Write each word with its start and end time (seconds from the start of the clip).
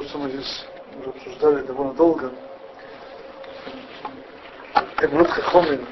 то, 0.00 0.08
что 0.08 0.18
мы 0.18 0.30
здесь 0.30 0.66
уже 0.98 1.10
обсуждали 1.10 1.62
довольно 1.66 1.92
долго. 1.92 2.32
Эмрут 5.02 5.28
Хахомин, 5.28 5.86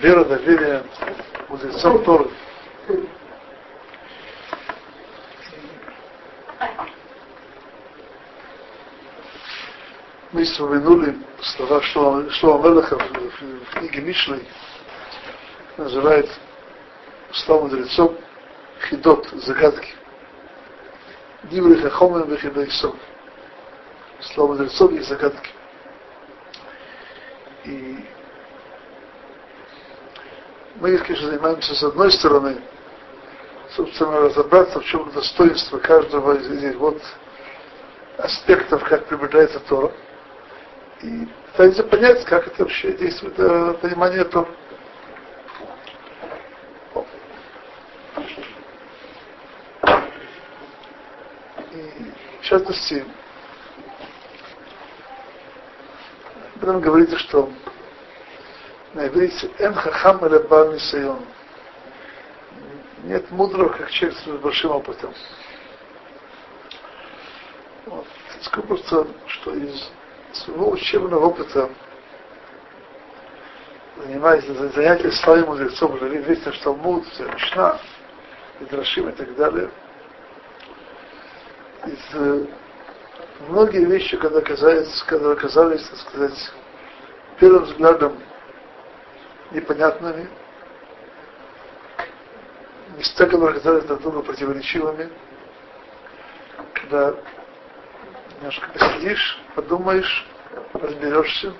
вера, 0.00 0.24
доверие 0.24 0.84
мудрецам 1.48 2.04
Торы. 2.04 2.30
Мы 10.32 10.44
вспомянули 10.44 11.16
слова 11.42 11.80
Шлома 11.82 12.68
Мелаха 12.68 12.98
в, 12.98 13.78
книге 13.78 14.00
Мишлей, 14.02 14.46
называет 15.78 16.28
слова 17.32 17.62
мудрецов 17.62 18.12
хидот, 18.90 19.26
загадки. 19.32 19.94
Дивры 21.44 21.76
Хахомин 21.76 22.30
Вехидайсов. 22.30 22.94
Слова 24.32 24.52
мудрецов 24.52 24.90
и 24.92 25.00
загадки. 25.00 25.50
И 27.64 28.04
мы, 30.76 30.96
конечно, 30.98 31.30
занимаемся 31.30 31.74
с 31.74 31.82
одной 31.82 32.10
стороны, 32.10 32.56
собственно, 33.70 34.20
разобраться, 34.20 34.80
в 34.80 34.84
чем 34.84 35.10
достоинство 35.12 35.78
каждого 35.78 36.36
из 36.36 36.50
этих 36.50 36.76
вот 36.78 37.00
аспектов, 38.18 38.82
как 38.84 39.06
приближается 39.06 39.60
Тора. 39.60 39.92
И 41.02 41.28
пытаемся 41.52 41.84
понять, 41.84 42.24
как 42.24 42.46
это 42.46 42.62
вообще 42.64 42.92
действует 42.92 43.38
э, 43.38 43.74
понимание 43.80 44.24
Тора. 44.24 44.48
И 51.72 52.12
в 52.40 52.44
частности, 52.44 53.04
потом 56.64 56.80
говорится, 56.80 57.18
что 57.18 57.50
на 58.94 59.06
иврите 59.06 59.50
«Эн 59.58 59.74
хахам 59.74 60.24
или 60.24 60.38
нисайон». 60.74 61.18
Нет 63.02 63.30
мудрого, 63.30 63.68
как 63.68 63.90
человек 63.90 64.18
с 64.18 64.26
большим 64.38 64.70
опытом. 64.70 65.12
Вот. 67.84 68.06
Скажу 68.40 68.78
что 69.26 69.54
из 69.54 69.90
своего 70.32 70.70
учебного 70.70 71.26
опыта 71.26 71.68
занимаясь 73.96 74.44
занятия 74.74 75.12
славой 75.12 75.44
мудрецов, 75.44 75.92
уже 75.92 76.22
известно, 76.22 76.52
что 76.54 76.72
Талмуд, 76.72 77.04
Мишна, 77.20 77.78
Идрашим 78.60 79.10
и 79.10 79.12
так 79.12 79.34
далее. 79.36 79.70
Из, 81.86 82.14
э, 82.14 82.46
многие 83.48 83.84
вещи, 83.84 84.16
когда 84.16 84.38
оказались, 84.38 85.02
когда 85.06 85.32
оказались, 85.32 85.86
так 85.88 85.98
сказать, 85.98 86.52
первым 87.38 87.64
взглядом 87.64 88.18
непонятными, 89.50 90.28
места, 92.96 93.26
которые 93.26 93.50
оказались 93.50 93.84
друг 93.84 94.02
другу 94.02 94.22
противоречивыми, 94.22 95.10
когда 96.74 97.14
немножко 98.36 98.68
посидишь, 98.70 99.38
подумаешь, 99.54 100.26
разберешься, 100.72 101.52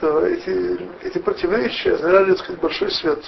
то 0.00 0.26
эти, 0.26 0.90
эти 1.04 1.18
противоречия 1.18 1.94
озаряли, 1.94 2.32
так 2.32 2.38
сказать, 2.38 2.60
большой 2.60 2.90
свет. 2.90 3.24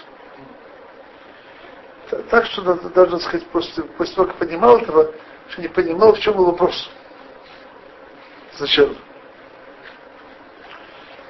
Так 2.30 2.46
что 2.46 2.62
даже, 2.62 3.10
так 3.12 3.22
сказать, 3.22 3.46
после, 3.48 3.84
после 3.84 4.14
того, 4.14 4.28
как 4.28 4.36
понимал 4.36 4.78
этого, 4.78 5.12
что 5.50 5.62
не 5.62 5.68
понимал, 5.68 6.14
в 6.14 6.20
чем 6.20 6.36
был 6.36 6.46
вопрос. 6.46 6.90
Зачем? 8.58 8.96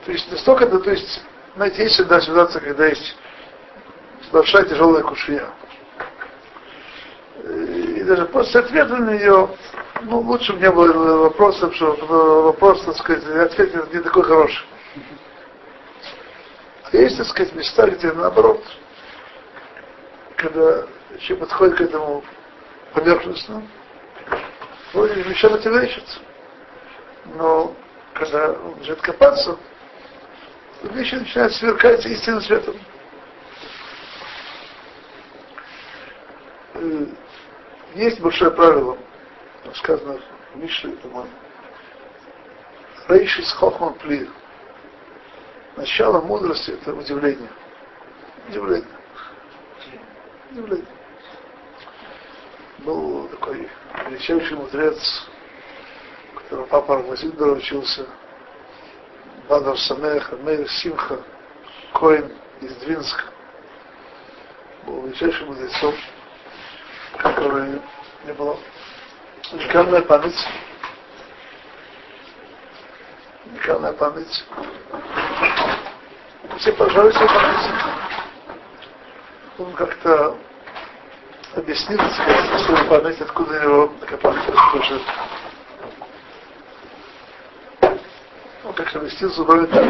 То 0.04 0.12
есть 0.12 0.30
настолько, 0.30 0.66
да, 0.66 0.78
то 0.78 0.90
есть, 0.90 1.22
знаете, 1.54 1.82
есть 1.82 1.94
всегда 1.94 2.20
ситуация, 2.20 2.60
когда 2.60 2.86
есть 2.86 3.16
большая 4.32 4.64
тяжелая 4.64 5.02
кушья. 5.02 5.48
И 7.44 8.02
даже 8.04 8.24
после 8.26 8.60
ответа 8.60 8.96
на 8.96 9.10
нее, 9.14 9.48
ну, 10.02 10.20
лучше 10.20 10.52
бы 10.52 10.60
не 10.60 10.70
было 10.70 11.18
вопросов, 11.24 11.74
что 11.74 11.94
вопрос, 12.42 12.82
так 12.82 12.96
сказать, 12.96 13.24
ответ 13.24 13.92
не 13.92 14.00
такой 14.00 14.22
хороший. 14.22 14.66
А 16.90 16.96
есть, 16.96 17.18
так 17.18 17.26
сказать, 17.26 17.54
места, 17.54 17.86
где 17.86 18.12
наоборот, 18.12 18.64
когда 20.36 20.86
человек 21.18 21.48
подходит 21.48 21.76
к 21.76 21.80
этому 21.82 22.24
поверхностно, 22.94 23.62
вроде 24.92 25.22
ничего 25.24 25.52
противоречится. 25.52 26.20
Но 27.34 27.74
когда 28.14 28.52
он 28.52 28.78
начинает 28.78 29.00
копаться, 29.00 29.58
вещи 30.82 31.14
начинают 31.14 31.52
сверкать 31.54 32.04
истинным 32.06 32.40
светом. 32.42 32.76
Есть 37.94 38.20
большое 38.20 38.50
правило, 38.50 38.96
сказано 39.74 40.20
в 40.54 40.56
Мишле, 40.58 40.92
по-моему. 40.92 41.30
Рейши 43.08 43.42
с 43.42 43.52
хохман 43.52 43.94
пли. 43.94 44.28
Начало 45.76 46.20
мудрости 46.20 46.72
это 46.72 46.94
удивление. 46.94 47.48
Удивление. 48.48 48.88
Удивление. 50.50 50.97
Был 52.78 53.28
такой 53.28 53.68
величайший 54.06 54.56
мудрец, 54.56 55.28
которого 56.34 56.66
папа 56.66 56.96
Армазидор 56.98 57.56
учился, 57.56 58.06
Бадар 59.48 59.76
Самех, 59.78 60.30
Мейр 60.42 60.68
Симха, 60.70 61.20
Коин 61.92 62.32
из 62.60 62.74
Двинска, 62.76 63.24
был 64.86 65.02
величайшим 65.06 65.48
мудрецом, 65.48 65.94
который 67.18 67.80
не 68.24 68.32
было 68.34 68.56
уникальная 69.52 70.02
память, 70.02 70.48
уникальная 73.46 73.92
память. 73.92 74.44
Все 76.58 76.72
свою 77.10 77.28
память. 77.28 77.70
Он 79.58 79.72
как-то 79.72 80.36
объяснил 81.58 81.98
свою 81.98 82.88
память, 82.88 83.20
откуда 83.20 83.88
такая 84.00 84.18
память 84.18 84.48
растет. 84.48 85.02
Он 88.64 88.72
как-то 88.74 88.98
объяснил 88.98 89.30
зубами 89.30 89.66
так. 89.66 89.84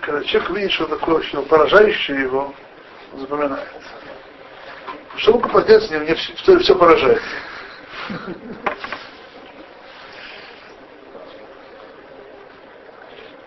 Когда 0.00 0.24
человек 0.24 0.50
видит, 0.50 0.72
что 0.72 0.86
такое, 0.86 1.22
что 1.22 1.42
поражающее 1.42 2.22
его, 2.22 2.54
он 3.12 3.20
запоминает. 3.20 3.68
Что 5.16 5.32
руку 5.32 5.48
поднять, 5.48 5.90
мне 5.90 6.14
все, 6.14 6.58
все 6.58 6.74
поражает. 6.74 7.22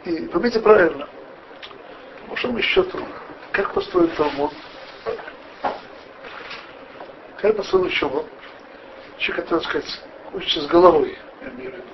И 0.05 0.27
поймите 0.27 0.59
правильно, 0.59 1.07
по 2.23 2.29
большому 2.29 2.61
счету, 2.61 2.99
как 3.51 3.73
построен 3.73 4.09
Талмуд, 4.09 4.51
как 7.41 7.57
построен 7.57 7.87
учеба, 7.87 8.23
человек, 9.17 9.45
который, 9.45 9.61
так 9.61 9.69
сказать, 9.69 10.01
учится 10.33 10.61
с 10.61 10.67
головой, 10.67 11.17
я 11.41 11.49
имею 11.49 11.71
в 11.71 11.73
виду, 11.75 11.87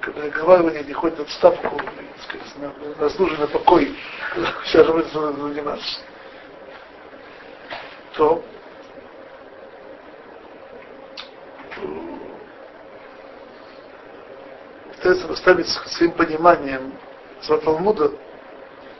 когда 0.00 0.28
голова 0.30 0.70
не, 0.70 0.92
ходит 0.92 1.18
в 1.18 1.22
отставку, 1.22 1.76
так 1.76 2.22
сказать, 2.22 2.56
на, 2.56 3.02
на 3.02 3.10
службе, 3.10 3.36
на 3.36 3.46
покой, 3.48 3.94
вся 4.64 4.82
жизнь 4.82 5.10
заниматься, 5.12 6.00
то 8.14 8.42
пытается 14.94 15.28
поставить 15.28 15.68
своим 15.68 16.12
пониманием 16.12 16.94
за 17.42 17.58
Талмуда, 17.58 18.10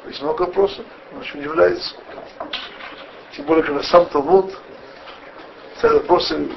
есть 0.06 0.20
много 0.20 0.42
вопросов, 0.42 0.84
он 1.12 1.20
очень 1.20 1.40
удивляется. 1.40 1.96
Тем 3.32 3.46
более, 3.46 3.64
когда 3.64 3.82
сам 3.82 4.06
Талмуд 4.06 4.52
ставит 5.86 6.02
вопросы, 6.02 6.48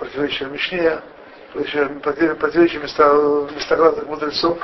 противоречия 0.00 0.46
Мишне, 0.46 1.00
противоречия 1.52 2.80
разных 3.76 4.06
мудрецов. 4.06 4.58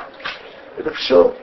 Это 0.77 0.91
все 0.95 1.33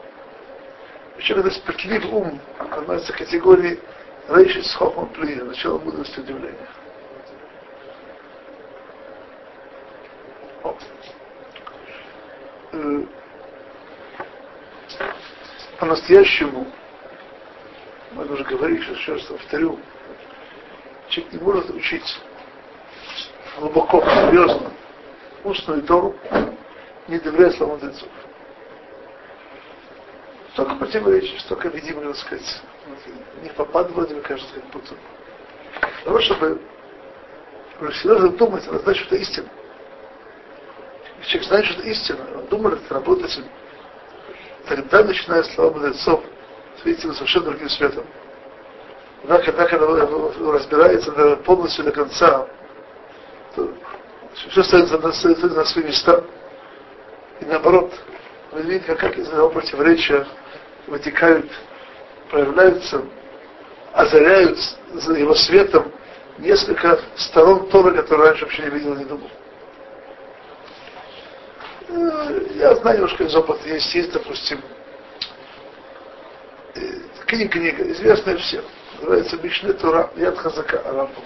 еще 1.16 1.34
когда 1.34 1.50
справедлив 1.50 2.12
ум 2.12 2.40
относится 2.58 3.12
к 3.12 3.16
категории 3.16 3.80
Рейши 4.28 4.62
с 4.62 4.74
Хохман 4.74 5.08
Плия, 5.08 5.42
начало 5.42 5.78
мудрости 5.78 6.20
удивления. 6.20 6.68
Э, 12.72 13.02
по-настоящему, 15.80 16.66
мы 18.12 18.26
уже 18.26 18.44
говорили, 18.44 18.82
сейчас 18.82 18.96
еще 18.98 19.12
раз 19.14 19.22
повторю, 19.22 19.80
человек 21.08 21.32
не 21.32 21.38
может 21.40 21.70
учиться. 21.70 22.18
Глубоко, 23.58 24.00
серьезно 24.02 24.72
устную 25.44 25.82
Тору, 25.82 26.14
не 27.06 27.18
доверяет 27.18 27.56
словам 27.56 27.76
мудрецов. 27.76 28.08
Только 30.56 30.74
противоречие, 30.74 31.38
только 31.48 31.68
видимо, 31.68 32.02
так 32.02 32.16
сказать, 32.16 32.62
не 33.42 33.48
попад 33.50 33.90
вроде 33.92 34.14
бы, 34.16 34.20
кажется, 34.20 34.52
как 34.54 34.64
будто. 34.70 34.94
Для 35.80 36.04
того, 36.04 36.20
чтобы 36.20 36.60
серьезно 38.02 38.30
думать, 38.30 38.66
надо 38.66 38.80
знать, 38.80 38.96
что 38.96 39.06
это 39.14 39.16
истина. 39.16 39.48
Если 41.18 41.30
человек 41.30 41.48
знает, 41.48 41.66
что 41.66 41.80
это 41.80 41.88
истина, 41.88 42.26
он 42.36 42.46
думает, 42.46 42.80
работает 42.90 43.30
с 43.30 43.40
тогда 44.66 45.04
начинает 45.04 45.46
слова 45.46 45.72
мудрецов 45.72 46.22
светить 46.82 47.04
его 47.04 47.14
совершенно 47.14 47.46
другим 47.46 47.68
светом. 47.70 48.04
Да, 49.24 49.38
когда, 49.38 49.66
когда 49.66 49.86
разбирается 49.86 51.36
полностью 51.44 51.84
до 51.84 51.92
конца, 51.92 52.46
все 54.50 54.62
становится 54.62 54.98
на, 54.98 55.54
на 55.54 55.64
свои 55.64 55.84
места. 55.84 56.24
И 57.40 57.44
наоборот, 57.44 57.92
мы 58.52 58.62
видим, 58.62 58.96
как, 58.96 59.16
из 59.18 59.28
этого 59.28 59.48
противоречия 59.50 60.26
вытекают, 60.86 61.50
проявляются, 62.30 63.04
озаряют 63.92 64.58
за 64.94 65.14
его 65.14 65.34
светом 65.34 65.92
несколько 66.38 67.00
сторон 67.16 67.68
Торы, 67.68 67.94
которые 67.94 68.30
раньше 68.30 68.44
вообще 68.44 68.62
не 68.62 68.70
видел, 68.70 68.94
не 68.94 69.04
думал. 69.04 69.30
Э, 71.88 72.40
я 72.54 72.74
знаю 72.76 72.98
немножко 72.98 73.24
из 73.24 73.34
опыта, 73.34 73.68
есть, 73.68 73.94
есть, 73.94 74.12
допустим, 74.12 74.60
э, 76.74 76.80
книга, 77.26 77.50
книга, 77.50 77.90
известная 77.92 78.36
всем, 78.36 78.64
называется 78.96 79.36
Мишне 79.42 79.72
Тура, 79.72 80.10
Яд 80.16 80.38
Хазака, 80.38 80.82
Рамбам. 80.84 81.24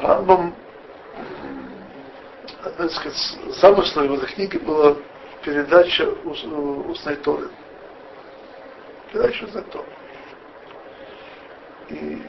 Рамбам, 0.00 0.54
одна 2.64 2.86
из 2.86 3.58
замыслов 3.60 4.04
его 4.04 4.16
этой 4.16 4.32
книги 4.32 4.56
была 4.56 4.96
передача 5.44 6.08
устной 6.24 7.16
Торы. 7.16 7.50
Передача 9.12 9.44
устной 9.44 9.62
Торы. 9.64 9.86
И 11.90 12.22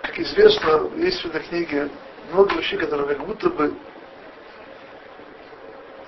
как 0.00 0.18
известно, 0.18 0.90
есть 0.96 1.20
в 1.22 1.26
этой 1.26 1.42
книге 1.42 1.90
много 2.32 2.54
вещей, 2.54 2.78
которые 2.78 3.06
как 3.06 3.26
будто 3.26 3.50
бы 3.50 3.74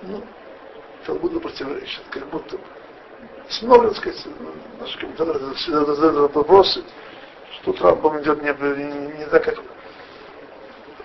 ну, 0.00 0.24
Талмуду 1.04 1.40
противоречат, 1.40 2.04
как 2.10 2.26
будто 2.30 2.56
бы. 2.56 2.77
Много, 3.62 3.88
так 3.88 3.96
сказать, 3.96 4.26
наши 4.78 4.98
комментаторы 4.98 5.40
задают 5.94 6.34
вопросы, 6.34 6.84
что 7.54 7.72
Трампом 7.72 8.20
идет 8.20 8.42
не, 8.42 8.50
не, 8.50 9.18
не 9.18 9.24
так, 9.26 9.44
как 9.44 9.58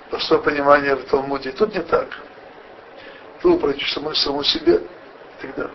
простое 0.09 0.39
понимание 0.39 0.95
в 0.95 1.05
Талмуде. 1.05 1.49
И 1.49 1.53
тут 1.53 1.73
не 1.73 1.81
так. 1.81 2.07
Тут 3.41 3.61
против 3.61 3.89
самому, 3.89 4.13
самому 4.13 4.43
себе 4.43 4.75
и 4.75 5.41
так 5.41 5.55
далее. 5.55 5.73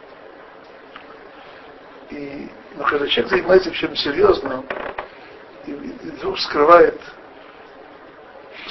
И, 2.10 2.48
но 2.76 2.84
когда 2.84 3.06
человек 3.08 3.30
занимается 3.30 3.70
чем 3.70 3.96
серьезно, 3.96 4.64
и, 5.66 5.70
и 5.70 6.10
вдруг 6.10 6.38
скрывает 6.38 7.00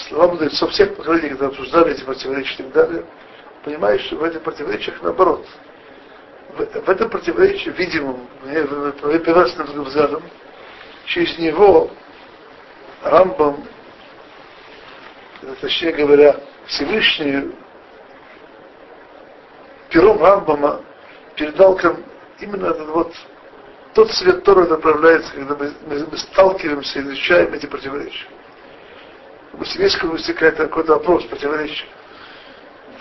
слова 0.08 0.28
мудрецов 0.28 0.72
всех 0.72 0.96
поколений, 0.96 1.30
когда 1.30 1.48
обсуждали 1.48 1.94
эти 1.94 2.04
противоречия 2.04 2.54
и 2.54 2.58
так 2.64 2.72
далее, 2.72 3.06
понимаешь, 3.64 4.02
что 4.02 4.18
в 4.18 4.24
этих 4.24 4.42
противоречиях 4.42 5.02
наоборот. 5.02 5.46
В, 6.56 6.90
этом 6.90 7.10
противоречии, 7.10 7.70
видимом, 7.70 8.28
первоначальным 8.44 9.84
взглядом, 9.84 10.24
через 11.06 11.38
него 11.38 11.92
Рамбам, 13.04 13.64
точнее 15.62 15.92
говоря, 15.92 16.36
Всевышний 16.66 17.52
пером 19.90 20.22
Рамбама 20.22 20.82
передал 21.36 21.76
к 21.76 21.96
именно 22.40 22.68
этот 22.68 22.90
вот 22.90 23.14
тот 23.94 24.12
свет, 24.12 24.38
который 24.38 24.68
направляется, 24.68 25.34
когда 25.34 25.56
мы, 25.56 25.74
мы, 25.88 26.06
мы 26.06 26.18
сталкиваемся, 26.18 27.02
изучаем 27.02 27.54
эти 27.54 27.66
противоречия. 27.66 28.28
Допустим, 29.52 29.82
есть 29.82 29.98
какой-то 29.98 30.94
вопрос, 30.94 31.24
противоречие, 31.26 31.88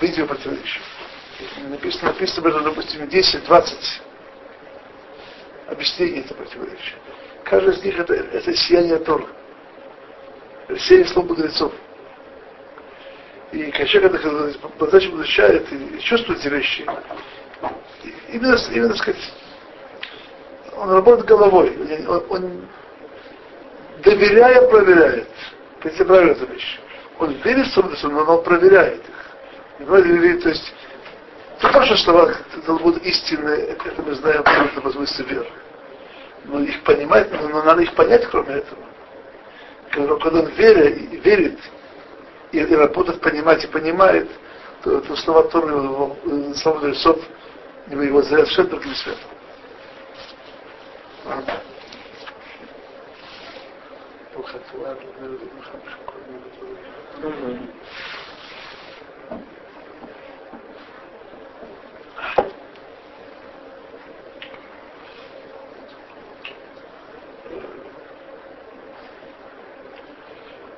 видео 0.00 0.26
противоречие. 0.26 0.82
Написано, 1.68 2.08
написано, 2.08 2.60
допустим, 2.62 3.02
10-20 3.02 3.74
объяснений 5.68 6.20
этого 6.20 6.38
противоречия. 6.38 6.94
Каждый 7.44 7.74
из 7.74 7.84
них 7.84 7.98
это, 7.98 8.14
это 8.14 8.54
сияние 8.54 8.98
Тора. 8.98 9.26
Сияние 10.78 11.08
слов 11.08 11.26
мудрецов. 11.26 11.72
И 13.52 13.70
когда 13.70 13.86
человек 13.86 14.14
это 14.14 14.58
по-настоящему 14.78 15.16
изучает 15.18 15.72
и 15.72 16.00
чувствует 16.00 16.40
эти 16.40 16.48
вещи, 16.48 16.84
именно, 18.28 18.56
именно, 18.72 18.88
так 18.88 18.98
сказать, 18.98 19.32
он 20.76 20.90
работает 20.90 21.26
головой, 21.26 21.76
он, 22.08 22.24
он 22.28 22.68
доверяя, 24.02 24.68
проверяет. 24.68 25.28
Это 25.82 26.04
правильно 26.04 26.34
вещь. 26.46 26.80
Он 27.18 27.32
верит 27.44 27.66
в 27.66 28.08
но 28.08 28.24
он 28.24 28.42
проверяет 28.42 29.02
их. 29.08 30.42
То 30.42 30.48
есть, 30.48 30.74
это 31.58 31.72
тоже 31.72 31.96
слова 31.98 32.34
Талмуд 32.66 32.98
истинные, 32.98 33.68
это 33.68 34.02
мы 34.02 34.14
знаем 34.14 34.42
по 34.82 34.90
смысле 34.90 35.24
веры. 35.24 35.48
Но 36.44 36.60
их 36.60 36.82
понимать, 36.82 37.30
но 37.32 37.62
надо 37.62 37.82
их 37.82 37.94
понять, 37.94 38.26
кроме 38.30 38.56
этого. 38.56 38.82
Когда, 39.90 40.16
когда 40.16 40.40
он 40.40 40.46
верит, 40.48 41.24
верит 41.24 41.58
и, 42.52 42.58
и 42.58 42.74
работает, 42.74 43.20
понимать 43.20 43.64
и 43.64 43.68
понимает, 43.68 44.28
то, 44.82 45.00
то 45.00 45.16
слова 45.16 45.44
Торы, 45.44 45.72
слова 46.54 46.78
Мудрецов, 46.78 47.18
его, 47.88 48.02
его 48.02 48.22
совершенно 48.22 48.68
другим 48.68 48.94
светом. 48.94 49.30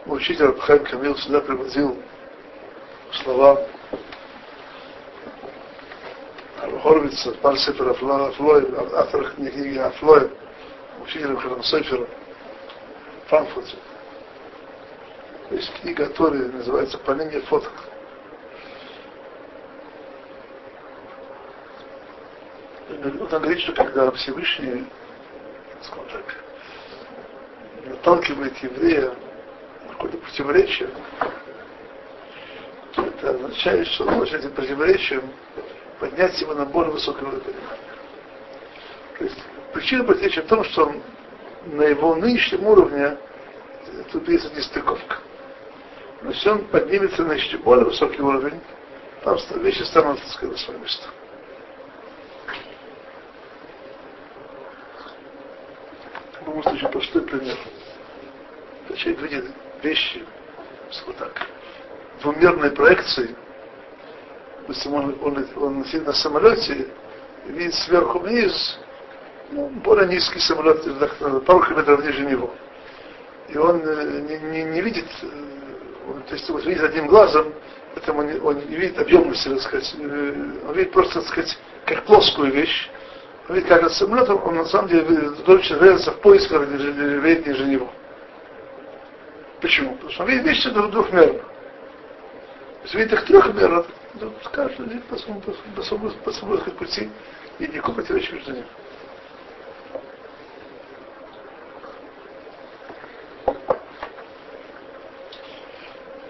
Учитель 0.09 0.47
Абхайм 0.47 0.85
Камил 0.87 1.15
всегда 1.17 1.43
приводил 1.43 2.03
слова 3.23 3.63
Хорвица, 6.83 7.33
пан 7.43 7.59
Сефер 7.59 7.91
Афлой, 7.91 8.67
автор 8.95 9.31
книги 9.33 9.77
Афлой, 9.77 10.31
учитель 11.03 11.37
Харам 11.37 11.63
Сефера, 11.63 12.07
Франкфурте. 13.27 13.77
Есть 15.51 15.73
книга, 15.83 16.07
которая 16.07 16.49
называется 16.49 16.97
«Поление 16.99 17.43
фоток». 17.43 17.73
Он 22.89 23.29
говорит, 23.29 23.61
что 23.61 23.73
когда 23.73 24.11
Всевышний, 24.13 24.87
скажем 25.83 26.09
так, 26.11 26.37
наталкивает 27.85 28.57
еврея 28.59 29.13
какое-то 29.99 30.19
противоречие, 30.19 30.91
то 32.95 33.03
это 33.03 33.31
означает, 33.31 33.89
что 33.89 34.05
может 34.05 34.33
этим 34.33 34.53
противоречием 34.53 35.23
поднять 35.99 36.41
его 36.41 36.55
на 36.55 36.65
более 36.65 36.93
высокий 36.93 37.25
уровень. 37.25 37.43
То 39.19 39.25
есть 39.25 39.39
причина 39.73 40.05
противоречия 40.05 40.43
в 40.43 40.47
том, 40.47 40.63
что 40.65 40.87
он 40.87 41.03
на 41.67 41.83
его 41.83 42.15
нынешнем 42.15 42.65
уровне 42.65 43.19
тут 44.13 44.29
есть 44.29 44.55
нестыковка. 44.57 45.17
Но 46.23 46.31
если 46.31 46.49
он 46.49 46.65
поднимется 46.67 47.25
на 47.25 47.33
еще 47.33 47.59
более 47.59 47.87
высокий 47.87 48.23
уровень, 48.23 48.61
там 49.25 49.37
вещи 49.63 49.83
станут, 49.83 50.21
так 50.21 50.29
сказать, 50.29 50.53
на 50.53 50.59
свое 50.59 50.81
место. 50.81 51.09
В 56.41 56.47
любом 56.47 56.63
случае, 56.63 56.89
простой 56.89 57.23
пример. 57.23 57.57
Человек 58.97 59.21
видит 59.23 59.45
вещи, 59.83 60.25
вот 61.07 61.17
так, 61.17 61.47
двумерной 62.23 62.71
проекции, 62.71 63.35
допустим, 64.61 64.95
он, 64.95 65.19
он, 65.23 65.47
он 65.57 65.83
летит 65.83 66.07
на 66.07 66.13
самолете, 66.13 66.89
и 67.47 67.53
видит 67.53 67.75
сверху 67.75 68.19
вниз, 68.19 68.79
ну, 69.51 69.69
более 69.69 70.09
низкий 70.09 70.41
самолет, 70.41 70.85
пару 71.47 71.63
километров 71.63 72.05
ниже 72.05 72.25
него. 72.27 72.55
И 73.49 73.57
он 73.57 73.81
э, 73.83 74.21
не, 74.29 74.39
не, 74.51 74.65
не 74.65 74.81
видит 74.83 75.07
э, 75.23 75.27
то 76.29 76.35
есть 76.35 76.49
вот 76.49 76.65
видит 76.65 76.83
одним 76.83 77.07
глазом, 77.07 77.53
поэтому 77.95 78.21
он, 78.21 78.41
он 78.43 78.57
не 78.69 78.77
видит 78.77 78.99
объемности, 78.99 79.49
так 79.49 79.61
сказать, 79.61 79.95
э, 79.99 80.35
он 80.67 80.75
видит 80.75 80.93
просто, 80.93 81.21
так 81.21 81.29
сказать, 81.29 81.59
как 81.87 82.05
плоскую 82.05 82.53
вещь, 82.53 82.91
Ведь 83.49 83.67
как 83.67 83.91
самолет, 83.91 84.29
он 84.29 84.55
на 84.55 84.65
самом 84.67 84.89
деле 84.89 85.31
дольше 85.47 85.77
нравится 85.77 86.13
в 86.13 86.21
поисках 86.21 86.63
евреев, 86.63 87.47
ниже 87.47 87.65
него. 87.65 87.91
Почему? 89.61 89.95
Потому 89.95 90.11
что 90.13 90.25
видит 90.25 90.45
вещи 90.45 90.71
двухмерно. 90.71 91.43
Если 92.85 92.99
видит 92.99 93.13
их 93.13 93.25
трехмерно, 93.27 93.85
то 94.21 94.33
каждый 94.53 94.87
один 94.87 95.03
по 95.03 95.17
своему, 95.17 95.41
по 95.41 95.83
своему, 95.83 96.11
по 96.25 96.33
своему 96.33 96.59
пути, 96.73 97.11
и 97.59 97.67
никакого 97.67 97.97
противоречия 97.97 98.35
между 98.35 98.53
ними. 98.53 98.67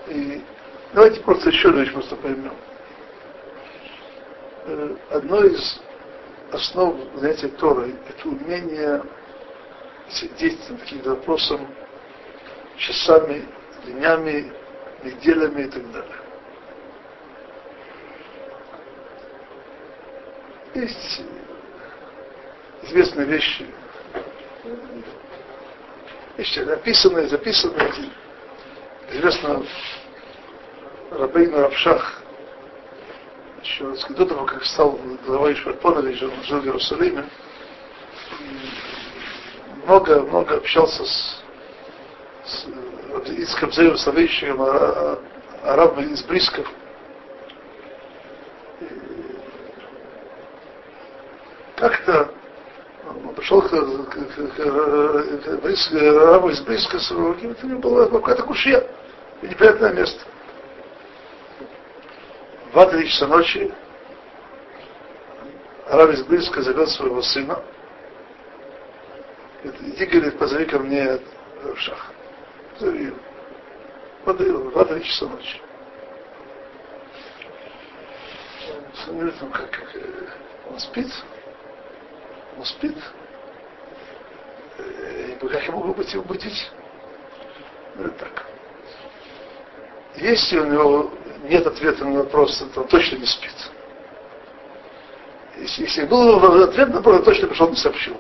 И 0.09 0.43
давайте 0.95 1.21
просто 1.21 1.51
еще 1.51 1.69
одну 1.69 1.81
вещь 1.83 1.93
просто 1.93 2.17
поймем. 2.17 2.55
Э, 4.65 4.97
одно 5.11 5.45
из 5.45 5.81
основ 6.51 6.97
занятия 7.17 7.49
Торой– 7.49 7.95
это 8.09 8.29
умение 8.29 9.03
сидеть 10.09 10.59
над 10.71 10.81
каким-то 10.81 11.11
вопросом 11.11 11.69
часами, 12.79 13.47
днями, 13.85 14.53
неделями 15.03 15.63
и 15.63 15.69
так 15.69 15.93
далее. 15.93 16.17
Есть 20.75 21.23
известные 22.83 23.27
вещи, 23.27 23.67
вещи 26.37 26.61
написанные, 26.61 27.29
записанные. 27.29 27.93
Известно 29.11 29.65
Рабейну 31.11 31.61
Равшах, 31.63 32.23
еще 33.63 33.95
до 34.11 34.27
того, 34.27 34.45
как 34.45 34.65
стал 34.65 35.01
главой 35.27 35.55
Шварпона, 35.57 36.13
жил, 36.13 36.31
жил 36.45 36.61
в 36.61 36.65
Иерусалиме, 36.65 37.25
много, 39.85 40.21
много 40.21 40.57
общался 40.57 41.05
с, 41.05 41.43
с 42.49 42.67
Ицком 43.31 43.73
Зею 43.73 43.97
Савейщиком, 43.97 44.63
арабом 45.63 46.13
из 46.13 46.23
Брисков. 46.23 46.67
Как-то 51.77 52.33
он 53.07 53.35
пришел 53.35 53.63
к, 53.63 53.73
арабу 55.93 56.49
из 56.51 56.61
Бриска, 56.61 56.99
у 57.15 57.35
него 57.35 57.79
была 57.79 58.07
какая-то 58.07 58.43
кушья, 58.43 58.85
неприятное 59.43 59.93
место. 59.93 60.25
Два-три 62.73 63.09
часа 63.09 63.27
ночи 63.29 63.73
араб 65.89 66.11
из 66.11 66.23
Близко 66.23 66.63
зовет 66.63 66.89
своего 66.91 67.23
сына. 67.23 67.63
Иди, 69.65 70.07
говорит, 70.07 70.39
позови 70.39 70.65
ко 70.67 70.79
мне 70.79 71.19
Равшаха. 71.65 72.13
Зови 72.13 72.18
его. 72.87 73.17
Подаю, 74.25 74.71
два-три 74.71 75.03
часа 75.05 75.27
ночи. 75.27 75.61
Смотрит, 79.05 79.35
ну 79.41 79.49
как, 79.51 79.71
как, 79.71 79.97
он 80.71 80.79
спит? 80.79 81.13
Он 82.57 82.65
спит? 82.65 82.97
Как 85.41 85.67
я 85.67 85.73
могу 85.73 85.95
быть 85.95 86.13
его 86.13 86.23
будить? 86.25 86.71
Говорит, 87.95 88.19
так. 88.19 88.47
Если 90.17 90.59
у 90.59 90.67
него 90.67 91.13
нет 91.45 91.67
ответа 91.67 92.05
на 92.05 92.19
вопрос, 92.19 92.63
то 92.75 92.83
он 92.83 92.89
точно 92.89 93.17
не 93.17 93.27
спит. 93.27 93.55
Если, 95.57 95.83
если 95.83 96.05
был 96.05 96.63
ответ 96.65 96.89
на 96.89 96.97
вопрос, 96.97 97.25
точно 97.25 97.49
пришел, 97.49 97.69
не 97.71 97.77
сообщил. 97.77 98.17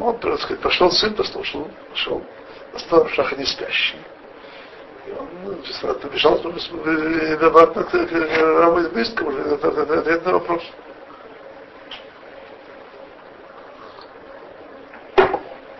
Ну, 0.00 0.06
он, 0.06 0.18
так 0.18 0.40
сказать, 0.40 0.62
пошел 0.62 0.90
сын, 0.90 1.14
послушал, 1.14 1.70
пошел, 1.90 2.24
остался 2.72 3.06
в 3.10 3.14
шаха 3.14 3.36
не 3.36 3.44
спящий. 3.44 3.98
И 5.06 5.12
он 5.12 5.62
побежал 6.00 6.36
обратно 6.36 7.84
к 7.84 7.92
рабу 7.92 8.78
из 8.78 8.88
Быстка, 8.88 9.24
уже 9.24 9.42
ответ 9.42 10.24
на 10.24 10.32
вопрос. 10.32 10.62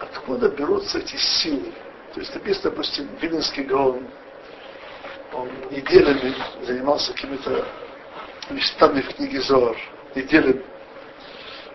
Откуда 0.00 0.50
берутся 0.50 0.98
эти 0.98 1.16
силы? 1.16 1.72
То 2.12 2.20
есть 2.20 2.34
написано, 2.34 2.72
допустим, 2.72 3.08
Виленский 3.22 3.62
Гаон, 3.62 4.06
он 5.32 5.48
неделями 5.70 6.34
занимался 6.66 7.14
какими-то 7.14 7.64
местами 8.50 9.00
в 9.00 9.14
книге 9.14 9.40
Зор, 9.40 9.78
неделями. 10.14 10.62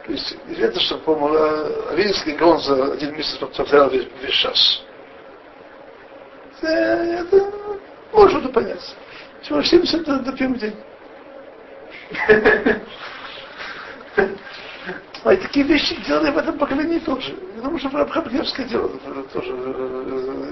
То 0.05 0.11
есть 0.11 0.37
известно, 0.47 0.81
что, 0.81 0.97
по-моему, 0.99 1.95
Виленский 1.95 2.35
Гаон 2.35 2.59
за 2.59 2.93
один 2.93 3.15
месяц 3.15 3.37
повторял 3.37 3.89
весь, 3.89 4.07
весь 4.21 4.35
час. 4.35 4.83
Это 6.61 7.51
можно 8.13 8.37
это 8.37 8.49
понять. 8.49 8.95
Всего 9.41 9.63
70 9.63 10.03
до, 10.03 10.19
до 10.19 10.31
первый 10.33 10.59
день. 10.59 10.75
А 15.23 15.35
такие 15.37 15.65
вещи 15.65 15.95
делали 16.05 16.29
в 16.29 16.37
этом 16.37 16.55
поколении 16.59 16.99
тоже. 16.99 17.35
Я 17.55 17.63
думаю, 17.63 17.79
что 17.79 17.89
Рабхабхевское 17.89 18.67
дело 18.67 18.89
тоже. 19.33 19.51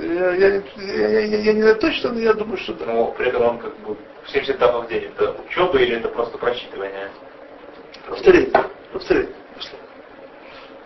Я, 0.01 0.31
я, 0.31 0.63
я, 0.77 1.19
я, 1.25 1.37
я 1.41 1.53
не 1.53 1.75
точно, 1.75 2.09
но 2.09 2.19
я 2.19 2.33
думаю, 2.33 2.57
что 2.57 2.73
да. 2.73 2.87
Но 2.87 3.11
при 3.11 3.27
этом 3.27 3.43
он 3.43 3.59
как 3.59 3.77
бы 3.81 3.95
70 4.29 4.57
там 4.57 4.83
в 4.83 4.89
день, 4.89 5.03
это 5.03 5.35
учеба 5.47 5.77
или 5.77 5.97
это 5.97 6.07
просто 6.09 6.39
прочитывание? 6.39 7.11
Повторение. 8.91 9.42
Повторение. 9.55 9.89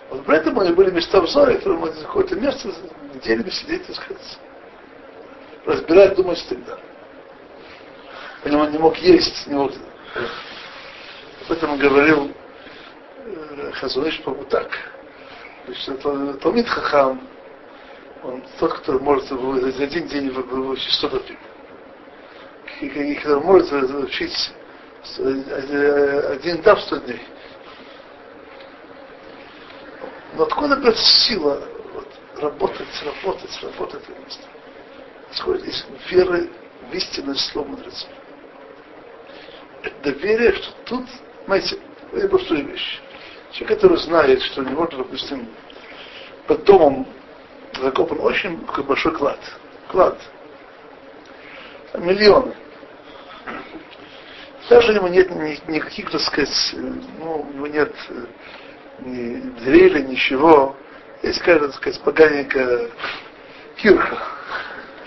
Вот 0.09 0.23
поэтому 0.25 0.61
они 0.61 0.73
были 0.73 0.91
места 0.91 1.21
в 1.21 1.27
Зоре, 1.27 1.55
которые 1.55 1.79
могли 1.79 2.01
какое-то 2.01 2.35
место 2.35 2.69
неделями 3.13 3.49
сидеть, 3.49 3.85
так 3.87 3.95
сказать, 3.95 4.39
разбирать, 5.65 6.15
думать 6.15 6.45
и 6.49 6.55
так. 6.55 6.79
Поэтому 8.43 8.63
он 8.63 8.71
не 8.71 8.77
мог 8.77 8.95
есть, 8.97 9.47
не 9.47 9.55
мог... 9.55 9.71
Об 11.45 11.51
этом 11.51 11.77
говорил 11.77 12.31
Хазуныш, 13.73 14.21
по-моему, 14.21 14.45
так. 14.45 14.69
Есть 15.67 15.87
это 15.89 16.33
Талмит 16.35 16.67
Хахам, 16.67 17.21
он 18.23 18.43
тот, 18.59 18.73
который 18.73 19.01
может 19.01 19.27
за 19.27 19.83
один 19.83 20.07
день 20.07 20.29
выучить 20.29 20.93
100 20.93 21.09
допим. 21.09 21.37
И 22.79 23.15
который 23.15 23.43
может 23.43 23.71
учить 23.71 24.53
один 25.17 26.61
дав 26.61 26.81
100 26.81 26.97
дней. 26.97 27.21
Но 30.37 30.43
откуда 30.43 30.75
берется 30.75 31.03
сила 31.03 31.59
вот, 31.93 32.07
работать, 32.39 32.87
работать, 33.03 33.59
работать 33.63 34.03
вместе? 34.07 34.43
Исходит 35.31 35.65
из 35.65 35.85
веры 36.11 36.51
в 36.91 36.93
истинное 36.93 37.33
слово 37.33 37.69
мудрецов. 37.69 38.09
Это 39.81 40.11
доверие, 40.11 40.53
что 40.53 40.71
тут, 40.85 41.05
знаете, 41.47 41.79
это 42.13 42.29
простая 42.29 42.61
вещь. 42.61 43.01
Человек, 43.51 43.79
который 43.79 43.97
знает, 43.97 44.43
что 44.43 44.61
у 44.61 44.65
него, 44.65 44.85
допустим, 44.85 45.47
под 46.45 46.63
домом 46.65 47.07
закопан 47.81 48.19
очень 48.19 48.57
большой 48.85 49.13
клад. 49.15 49.39
Клад. 49.89 50.19
Миллионы. 51.95 52.53
Даже 54.69 54.91
у 54.91 54.95
него 54.95 55.07
нет 55.07 55.31
никаких, 55.67 56.11
так 56.11 56.21
сказать, 56.21 56.75
ну, 57.17 57.41
у 57.49 57.53
него 57.53 57.67
нет 57.67 57.95
ни 58.99 59.39
дрели, 59.63 60.01
ничего. 60.01 60.75
Есть 61.23 61.39
какая-то, 61.39 61.67
так 61.67 61.75
сказать, 61.75 62.01
поганенькая 62.01 62.89
кирха. 63.77 64.17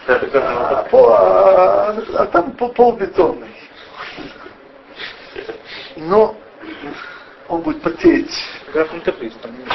А, 0.07 0.87
а, 0.93 1.97
а 2.19 2.27
там 2.27 2.53
пол 2.53 2.97
бетонный. 2.97 3.55
Но 5.97 6.37
он 7.49 7.63
будет 7.63 7.83
потеть. 7.83 8.33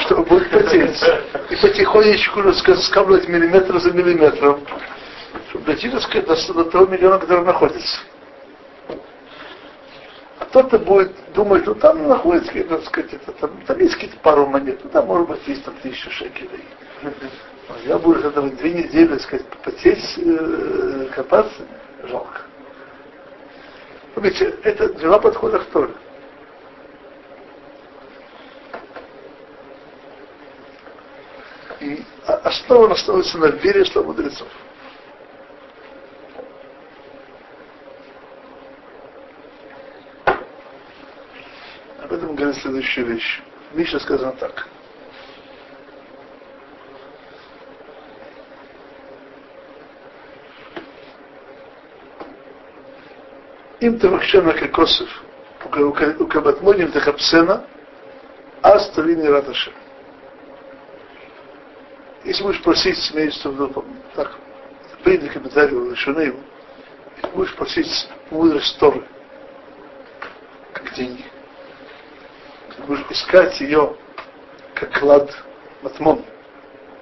Что 0.00 0.16
будет 0.22 0.50
потеть. 0.50 1.02
И 1.50 1.56
потихонечку 1.56 2.52
скапливать 2.52 3.28
миллиметр 3.28 3.78
за 3.78 3.92
миллиметром, 3.92 4.60
чтобы 5.50 5.66
дойти, 5.66 5.88
до 6.54 6.64
того 6.64 6.86
миллиона, 6.86 7.18
который 7.18 7.44
находится. 7.44 7.98
А 10.56 10.62
кто-то 10.62 10.78
будет 10.78 11.12
думать, 11.34 11.66
ну 11.66 11.74
там 11.74 12.08
находится, 12.08 12.50
так 12.64 12.82
сказать, 12.84 13.12
это, 13.12 13.32
там, 13.32 13.50
там 13.66 13.78
есть 13.78 13.94
какие-то 13.94 14.16
пару 14.20 14.46
монет, 14.46 14.80
ну 14.82 14.88
там 14.88 15.06
может 15.06 15.28
быть 15.28 15.46
есть 15.46 15.62
там 15.66 15.74
тысячу 15.82 16.10
шекелей. 16.10 16.64
Я 17.84 17.98
буду 17.98 18.20
это 18.20 18.40
две 18.40 18.72
недели, 18.72 19.06
так 19.08 19.20
сказать, 19.20 19.46
потеть, 19.62 20.14
э, 20.16 21.08
копаться, 21.14 21.62
жалко. 22.04 22.40
Видите, 24.16 24.56
это 24.62 24.94
два 24.94 25.18
подхода 25.18 25.58
к 25.58 25.64
Торе. 25.66 25.92
И 31.80 32.02
основа 32.24 32.92
основывается 32.92 33.36
на 33.36 33.46
вере 33.48 33.84
слов 33.84 34.06
мудрецов. 34.06 34.48
Следующую 42.66 43.06
вещь. 43.06 43.42
Миша 43.74 44.00
сказано 44.00 44.32
так. 44.32 44.66
Им 53.80 53.98
тавахшена 54.00 54.52
кокосов, 54.54 55.08
у 55.64 56.26
кабатмоним 56.26 56.90
тахапсена, 56.90 57.64
аставини 58.62 59.26
радашем. 59.26 59.72
Если 62.24 62.42
будешь 62.42 62.62
просить, 62.62 63.12
имеется 63.14 63.50
в 63.50 63.54
виду, 63.54 63.84
так, 64.14 64.34
приняли 65.04 65.28
комментарий 65.28 65.94
Шунеева, 65.94 66.40
если 67.22 67.36
будешь 67.36 67.54
просить 67.54 68.08
мудрость 68.30 68.76
Торы, 68.80 69.04
как 70.72 70.92
деньги, 70.94 71.24
будешь 72.86 73.04
искать 73.10 73.60
ее 73.60 73.96
как 74.74 74.98
клад 74.98 75.30
матмон, 75.82 76.24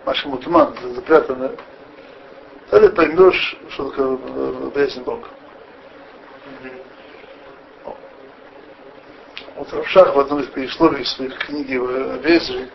Маша 0.04 0.28
Мутман, 0.28 0.76
запрятанная, 0.94 1.52
тогда 2.70 2.88
поймешь, 2.90 3.56
что 3.70 3.90
такое 3.90 4.16
боязнь 4.70 5.02
Бога. 5.02 5.28
Вот 9.56 9.72
Равшах 9.72 10.14
в 10.14 10.18
одном 10.18 10.40
из 10.40 10.46
предисловий 10.48 11.04
своих 11.04 11.38
книги 11.38 11.76
в 11.76 12.16
Везре 12.18 12.68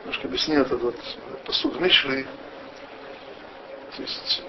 немножко 0.00 0.28
объяснил 0.28 0.62
этот 0.62 0.80
вот 0.80 0.96
посуд 1.44 1.80
Мишли. 1.80 2.24
То 3.96 4.02
есть 4.02 4.42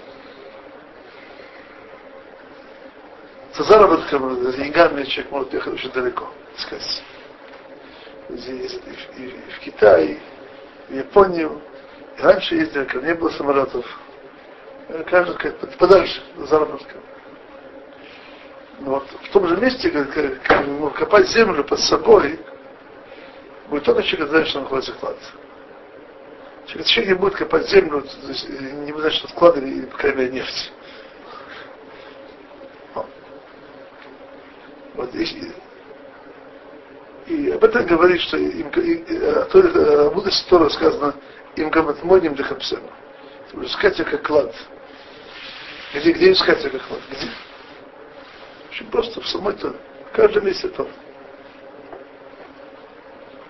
за 3.54 3.64
заработком, 3.64 4.42
за 4.42 4.52
деньгами 4.52 5.02
человек 5.04 5.32
может 5.32 5.54
ехать 5.54 5.74
очень 5.74 5.90
далеко, 5.90 6.30
сказать. 6.56 7.02
Здесь, 8.28 8.80
и, 9.16 9.22
и, 9.22 9.26
и 9.28 9.50
в 9.50 9.60
Китай, 9.60 10.18
в 10.88 10.94
Японию. 10.94 11.60
И 12.18 12.22
раньше 12.22 12.56
ездили, 12.56 12.84
когда 12.84 13.06
не 13.08 13.14
было 13.14 13.30
самолетов. 13.30 13.84
Каждый 15.06 15.52
подальше 15.78 16.22
за 16.36 16.46
заработком. 16.46 17.00
Но 18.80 18.90
вот 18.90 19.08
в 19.08 19.30
том 19.30 19.46
же 19.48 19.56
месте, 19.56 19.90
как, 19.90 20.12
как, 20.12 20.66
ну, 20.66 20.90
копать 20.90 21.28
землю 21.28 21.64
под 21.64 21.80
собой, 21.80 22.38
будет 23.68 23.84
только 23.84 24.02
человек 24.02 24.28
знает, 24.28 24.48
что 24.48 24.60
находится 24.60 24.92
клад. 24.92 25.16
Человек, 26.66 26.86
человек 26.86 27.14
не 27.14 27.18
будет 27.18 27.34
копать 27.36 27.68
землю, 27.68 28.04
не 28.84 28.92
будет 28.92 29.02
знать, 29.02 29.14
что 29.14 29.28
вкладывали, 29.28 29.70
или, 29.70 29.86
по 29.86 29.96
крайней 29.96 30.18
мере, 30.18 30.32
нефть. 30.32 30.72
Вот, 34.94 35.14
и, 35.14 35.52
и 37.26 37.50
об 37.50 37.64
этом 37.64 37.86
говорит, 37.86 38.20
что 38.22 38.36
им, 38.36 38.68
о 38.68 39.44
той 39.46 40.06
о 40.06 40.10
мудрости 40.10 40.48
Тора 40.48 40.68
сказано, 40.68 41.14
им 41.56 41.70
гамат 41.70 42.02
моним 42.04 42.34
дехапсена. 42.34 42.88
Искать 43.62 43.96
как 43.96 44.22
клад. 44.22 44.54
Где, 45.94 46.12
где 46.12 46.32
искать 46.32 46.62
как 46.62 46.86
клад? 46.86 47.00
Где? 47.10 47.28
Очень 48.70 48.90
просто, 48.90 49.20
в 49.20 49.28
самой 49.28 49.54
Торе. 49.54 49.76
В 50.10 50.16
каждом 50.16 50.46
месте 50.46 50.68
Тора. 50.68 50.90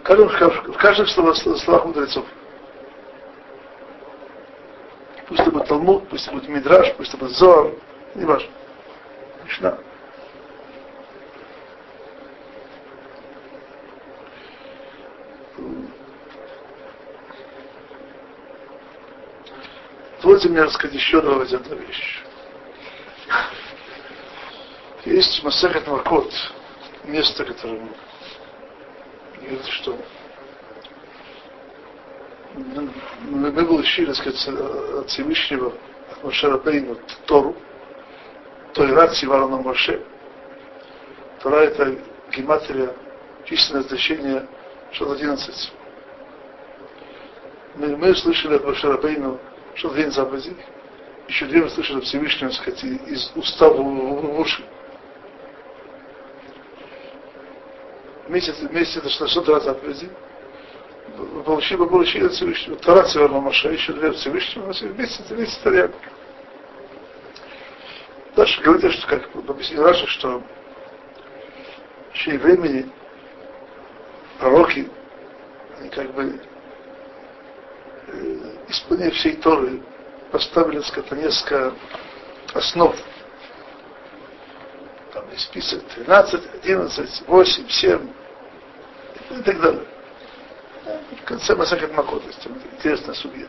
В 0.01 0.03
каждом, 0.05 0.29
в 0.29 0.79
каждом 0.79 1.07
словах, 1.09 1.37
словах 1.37 1.85
мудрецов. 1.85 2.25
Пусть 5.29 5.41
это 5.41 5.51
будет 5.51 5.67
Талмуд, 5.67 6.09
пусть 6.09 6.27
это 6.27 6.37
будет 6.37 6.49
Мидраш, 6.49 6.95
пусть 6.95 7.11
это 7.11 7.19
будет 7.19 7.37
Зор, 7.37 7.75
не 8.15 8.25
важно. 8.25 8.49
Мишна. 9.45 9.79
Позвольте 20.17 20.49
мне 20.49 20.63
рассказать 20.63 20.95
еще 20.95 21.19
одну 21.19 21.77
вещь. 21.77 22.23
Есть 25.05 25.45
Масахат 25.45 25.87
Макот, 25.87 26.33
место, 27.05 27.45
которое 27.45 27.89
говорит, 29.37 29.65
что 29.67 29.97
мы, 32.55 33.53
получили, 33.67 34.07
так 34.07 34.17
сказать, 34.17 34.49
от 34.49 35.09
Всевышнего, 35.11 35.73
от 36.11 36.25
Моше 36.25 36.59
Бейну, 36.59 36.99
Тору, 37.27 37.55
той 38.75 38.93
рации 38.93 39.27
Варона 39.27 39.59
Моше. 39.59 40.03
Тора 41.41 41.61
это 41.61 41.97
гематрия, 42.33 42.93
численное 43.45 43.85
значение 43.85 44.49
611. 44.93 45.73
Мы, 47.77 47.97
мы 47.97 48.15
слышали 48.15 48.57
от 48.57 48.65
Моше 48.65 48.97
Бейну, 48.99 49.39
что 49.75 49.95
день 49.95 50.11
заповедей, 50.11 50.57
еще 51.29 51.47
две 51.47 51.63
мы 51.63 51.71
слышали 51.71 52.01
Всевышнего, 52.01 52.51
так 52.51 52.61
сказать, 52.61 52.85
из 52.85 53.33
устава 53.35 53.75
в 53.75 54.41
уши. 54.41 54.63
месяц, 58.29 58.57
месяц 58.71 58.97
это 58.97 59.09
600 59.09 59.49
раз 59.49 59.65
заповедей. 59.65 60.11
Мы 61.17 61.43
получили, 61.43 61.79
мы 61.79 61.89
получили 61.89 62.27
от 62.27 62.33
Всевышнего. 62.33 62.77
Тара 62.79 63.05
Северного 63.07 63.41
Маша, 63.41 63.71
еще 63.71 63.93
две 63.93 64.11
от 64.11 64.17
Всевышнего, 64.17 64.67
месяц, 64.67 65.31
месяц 65.31 65.61
рядом. 65.65 65.97
Дальше 68.35 68.61
говорится, 68.61 68.91
что, 68.91 69.07
как 69.07 69.35
объяснил 69.49 69.83
Раша, 69.83 70.07
что 70.09 70.43
в 72.11 72.15
течение 72.15 72.41
времени 72.41 72.91
пророки, 74.39 74.89
они 75.79 75.89
как 75.91 76.13
бы 76.15 76.41
э, 78.09 78.57
исполняя 78.69 79.11
всей 79.11 79.37
Торы, 79.37 79.83
поставили, 80.31 80.81
скажем, 80.81 81.19
несколько 81.19 81.73
основ 82.55 82.95
там 85.17 85.31
есть 85.31 85.45
список 85.45 85.83
13, 85.95 86.43
11, 86.63 87.23
8, 87.27 87.69
7 87.69 88.09
и 89.31 89.43
так 89.43 89.61
далее. 89.61 89.83
В 91.23 91.25
конце 91.25 91.55
Масахат 91.57 91.93
Макот, 91.93 92.23
есть 92.27 92.47
интересная 92.77 93.15
судья. 93.15 93.47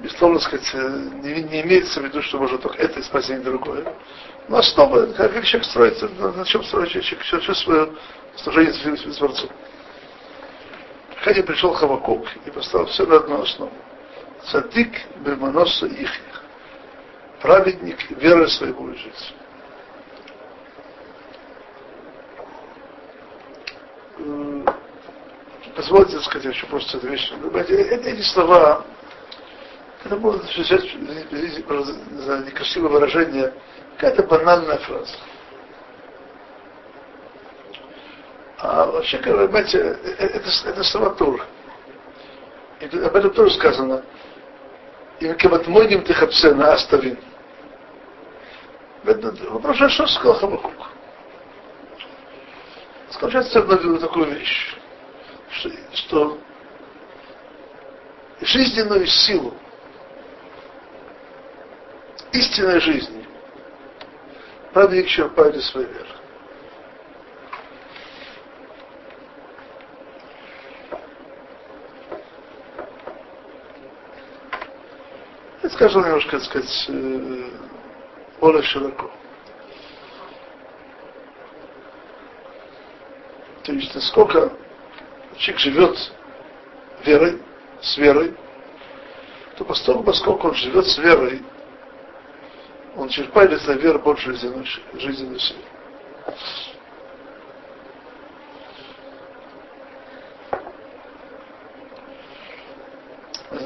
Безусловно, 0.00 0.40
сказать, 0.40 0.74
не, 0.74 1.42
не 1.42 1.62
имеется 1.62 2.00
в 2.00 2.04
виду, 2.04 2.20
что 2.22 2.38
может 2.38 2.62
только 2.62 2.78
это 2.78 3.00
спасение 3.02 3.42
другое. 3.42 3.84
Но 4.48 4.58
основа, 4.58 5.06
как, 5.12 5.32
как 5.32 5.44
человек 5.44 5.68
строится, 5.68 6.08
на, 6.08 6.44
чем 6.44 6.64
строит 6.64 6.90
человек, 6.90 7.22
человек 7.22 7.44
все 7.44 7.54
свое 7.54 7.92
служение 8.42 8.72
с 8.72 9.16
Творцом. 9.16 9.50
Хотя 11.22 11.42
пришел 11.42 11.74
Хавакук 11.74 12.26
и 12.46 12.50
поставил 12.50 12.86
все 12.86 13.04
на 13.06 13.16
одну 13.16 13.42
основу. 13.42 13.72
Садик 14.44 14.92
беманоса 15.16 15.86
их. 15.86 16.10
Праведник 17.40 18.10
верой 18.10 18.48
своей 18.48 18.72
будет 18.72 18.98
жить. 18.98 19.34
позвольте 25.88 26.20
сказать 26.20 26.54
еще 26.54 26.66
просто 26.66 26.98
эту 26.98 27.08
вещь. 27.08 27.32
Это, 27.32 28.08
эти 28.10 28.22
слова, 28.22 28.84
это 30.04 30.16
может 30.16 30.42
звучать, 30.52 30.82
за 30.82 32.38
некрасивое 32.40 32.90
выражение, 32.90 33.54
какая-то 33.96 34.24
банальная 34.24 34.78
фраза. 34.78 35.16
А 38.58 38.86
вообще, 38.86 39.18
понимаете, 39.18 39.78
это, 40.18 40.50
это 40.66 40.84
слова 40.84 41.10
Тур. 41.10 41.44
И 42.80 42.84
об 42.84 43.16
этом 43.16 43.30
тоже 43.32 43.54
сказано. 43.54 44.02
И 45.20 45.28
кабатмойдим 45.34 46.02
ты 46.02 46.14
хапсена 46.14 46.74
оставим. 46.74 47.18
Вопрос, 49.04 49.76
что 49.76 50.06
сказал 50.06 50.34
Хабакук? 50.34 50.90
Сейчас 53.10 53.54
одну 53.56 53.98
такую 53.98 54.26
вещь 54.26 54.78
что, 55.50 55.70
что 55.94 56.38
жизненную 58.40 59.06
силу 59.06 59.54
истинной 62.32 62.80
жизни 62.80 63.26
праведник 64.72 65.08
черпает 65.08 65.56
из 65.56 65.66
своей 65.70 65.88
веры. 65.88 66.17
Я 75.68 75.74
скажу 75.74 76.00
немножко, 76.00 76.30
так 76.30 76.42
сказать, 76.44 76.86
э, 76.88 77.50
более 78.40 78.62
широко. 78.62 79.10
То 83.64 83.72
есть 83.72 83.94
насколько 83.94 84.50
человек 85.36 85.60
живет 85.60 86.12
верой, 87.04 87.42
с 87.82 87.98
верой, 87.98 88.34
то 89.58 89.66
поскольку, 89.66 90.04
поскольку 90.04 90.48
он 90.48 90.54
живет 90.54 90.86
с 90.86 90.96
верой, 90.96 91.42
он 92.96 93.10
черпает 93.10 93.52
из 93.52 93.62
этой 93.68 93.78
веры 93.78 93.98
больше 93.98 94.32
жизненной 94.32 95.38
силы. 95.38 95.60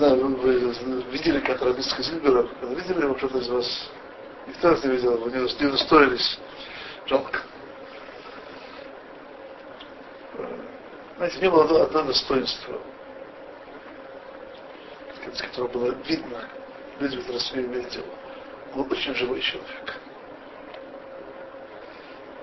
Знаю, 0.02 0.36
вы, 0.36 0.58
видели 1.12 1.38
как 1.40 1.62
Рабиска 1.62 2.02
Зильбера, 2.02 2.42
когда 2.60 2.74
видели 2.74 3.02
его 3.02 3.14
кто-то 3.14 3.38
из 3.38 3.48
вас? 3.48 3.90
Никто 4.48 4.70
нас 4.70 4.82
не 4.82 4.90
видел, 4.90 5.16
вы 5.18 5.30
не, 5.30 5.38
удостоились. 5.38 6.38
Жалко. 7.06 7.40
Знаете, 11.16 11.38
не 11.38 11.50
было 11.50 11.84
одно 11.84 12.02
достоинство, 12.02 12.80
которое 15.52 15.68
было 15.68 15.94
видно, 16.06 16.48
люди 16.98 17.18
в 17.18 17.30
Расве 17.30 17.64
имели 17.64 17.88
дело. 17.90 18.06
Он 18.74 18.90
очень 18.90 19.14
живой 19.14 19.40
человек. 19.40 20.00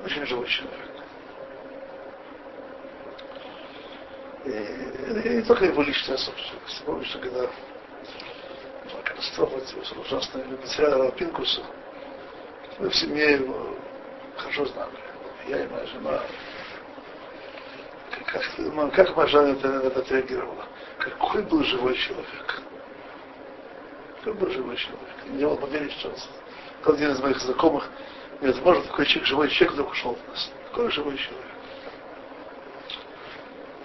Очень 0.06 0.26
живой 0.26 0.48
человек. 0.48 0.89
И, 4.50 5.42
только 5.44 5.66
его 5.66 5.84
личная 5.84 6.18
собственность. 6.18 6.84
Помнишь, 6.86 7.08
что 7.08 7.20
когда 7.20 7.48
катастрофа 9.04 9.58
ужасная, 10.00 10.44
потеряла 10.58 11.12
Пинкуса, 11.12 11.62
мы 12.80 12.90
в 12.90 12.96
семье 12.96 13.34
его 13.34 13.76
хорошо 14.38 14.66
знали. 14.66 14.92
Я 15.48 15.64
и 15.64 15.68
моя 15.68 15.86
жена. 15.86 16.22
Как, 18.12 18.26
как, 18.26 18.94
как 18.94 19.16
моя 19.16 19.28
жена 19.28 19.54
на 19.62 19.88
это 19.88 20.00
отреагировала? 20.00 20.66
Какой 20.98 21.44
был 21.44 21.64
живой 21.64 21.96
человек. 21.96 22.62
Какой 24.18 24.34
был 24.34 24.50
живой 24.52 24.76
человек. 24.78 25.26
Не 25.28 25.46
мог 25.46 25.62
поверить, 25.62 25.92
что 25.94 26.10
он 26.10 26.96
один 26.96 27.12
из 27.12 27.20
моих 27.20 27.38
знакомых, 27.40 27.90
нет, 28.42 28.64
может 28.64 28.88
такой 28.88 29.06
человек, 29.06 29.28
живой 29.28 29.50
человек 29.50 29.74
вдруг 29.74 29.92
ушел 29.92 30.12
от 30.12 30.28
нас. 30.30 30.52
Какой 30.70 30.92
живой 30.92 31.18
человек. 31.18 31.49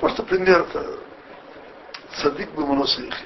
Просто 0.04 0.22
пример 0.22 0.60
это 0.60 0.98
Садик 2.16 2.50
бы 2.50 2.66
Моносихи. 2.66 3.24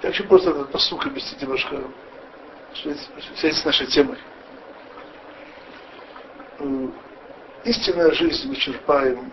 Я 0.00 0.08
хочу 0.08 0.26
просто 0.26 0.52
этот 0.52 0.72
посук 0.72 1.04
объяснить 1.04 1.42
немножко 1.42 1.82
в 2.72 2.76
связи 3.38 3.52
с 3.52 3.62
нашей 3.62 3.88
темой. 3.88 4.16
Э, 6.58 6.88
истинная 7.64 8.10
жизнь 8.12 8.48
мы 8.48 8.56
черпаем 8.56 9.30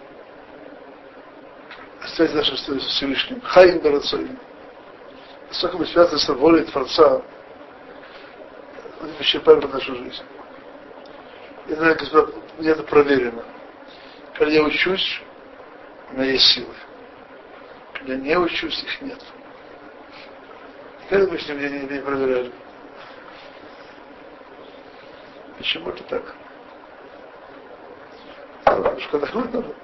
связь 2.08 2.34
нашей 2.34 2.58
с 2.58 2.68
Всевышним. 2.68 3.40
Хаим 3.40 3.80
Барацоим. 3.80 4.38
Насколько 5.48 5.78
мы 5.78 5.86
связаны 5.86 6.20
с 6.20 6.28
волей 6.28 6.66
Творца, 6.66 7.22
мы 9.20 9.26
черпаем 9.26 9.60
нашу 9.60 9.96
жизнь. 9.96 10.24
Я 11.68 11.76
знаю, 11.76 11.98
господа, 11.98 12.32
мне 12.58 12.70
это 12.70 12.84
проверено. 12.84 13.44
Когда 14.34 14.54
я 14.54 14.64
учусь, 14.64 15.22
у 16.10 16.14
меня 16.14 16.32
есть 16.32 16.46
силы. 16.54 16.74
Когда 17.94 18.16
не 18.16 18.38
учусь, 18.38 18.82
их 18.82 19.02
нет. 19.02 19.22
Мы 21.12 21.38
с 21.38 21.48
ним 21.50 21.60
не, 21.60 21.96
не, 21.96 22.02
проверяли. 22.02 22.52
Почему 25.58 25.90
это 25.90 26.04
так? 26.04 26.36
Немножко 28.68 29.18
отдохнуть 29.18 29.54
надо. 29.54 29.76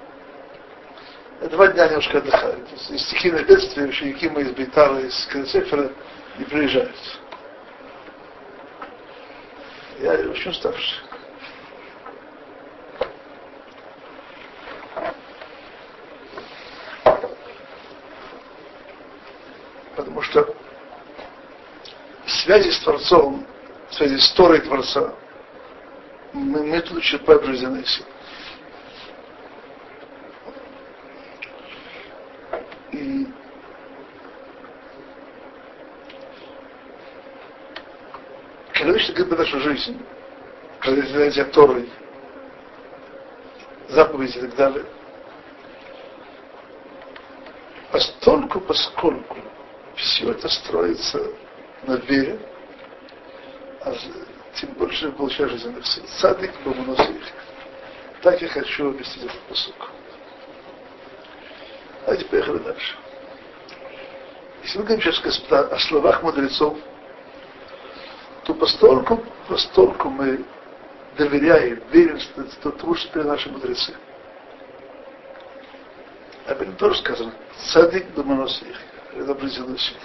Два 1.50 1.68
дня 1.68 1.88
немножко 1.88 2.18
отдыхали. 2.18 2.64
Из 2.88 3.02
стихийных 3.02 3.46
бедствий 3.46 3.84
ученики 3.84 4.30
мы 4.30 4.42
из 4.42 4.52
Бейтара, 4.52 4.98
из 5.00 5.26
Кресефера 5.26 5.92
не 6.38 6.44
приезжают. 6.46 6.96
Я 9.98 10.12
очень 10.12 10.50
уставший. 10.50 11.00
Потому 19.96 20.20
что 20.20 20.54
связи 22.26 22.70
с 22.70 22.80
Творцом, 22.80 23.46
связи 23.90 24.18
с 24.18 24.30
Торой 24.32 24.60
Творца, 24.60 25.14
мы, 26.32 26.62
мы 26.62 26.80
тут 26.82 27.02
черпаем 27.02 27.42
жизненные 27.44 27.84
силы. 27.86 28.08
И 32.92 33.26
Всевышний 38.96 39.14
говорит 39.14 39.36
про 39.36 39.44
нашу 39.44 39.60
жизнь, 39.60 40.06
когда 40.80 41.06
занятия 41.06 41.44
Торой, 41.44 41.90
заповеди 43.88 44.38
и 44.38 44.40
так 44.40 44.56
далее, 44.56 44.84
постольку, 47.92 48.60
поскольку 48.60 49.36
все 49.96 50.30
это 50.30 50.48
строится 50.48 51.22
на 51.82 51.96
вере, 51.96 52.38
а 53.82 53.94
тем 54.54 54.70
больше 54.78 55.12
получаешь 55.12 55.50
жизненных 55.50 55.86
сил. 55.86 56.04
Садик 56.08 56.52
Бамуносих. 56.64 57.22
Так 58.22 58.40
я 58.40 58.48
хочу 58.48 58.88
объяснить 58.88 59.26
этот 59.26 59.40
посук. 59.42 59.90
Давайте 62.06 62.24
поехали 62.24 62.58
дальше. 62.58 62.96
Если 64.62 64.78
мы 64.78 64.84
говорим 64.84 65.12
сейчас, 65.12 65.42
о 65.50 65.78
словах 65.80 66.22
мудрецов, 66.22 66.78
то 68.46 68.54
постольку, 68.54 69.24
постольку 69.48 70.08
мы 70.08 70.44
доверяем, 71.18 71.82
верим 71.90 72.20
что 72.20 72.70
тому, 72.70 72.94
что 72.94 73.12
перед 73.12 73.26
наши 73.26 73.50
мудрецы. 73.50 73.92
Об 76.46 76.62
этом 76.62 76.76
тоже 76.76 77.00
сказано. 77.00 77.34
Садик 77.58 78.06
Бамуносих. 78.10 78.76
Это 79.16 79.32
определенная 79.32 79.78
сила. 79.78 79.98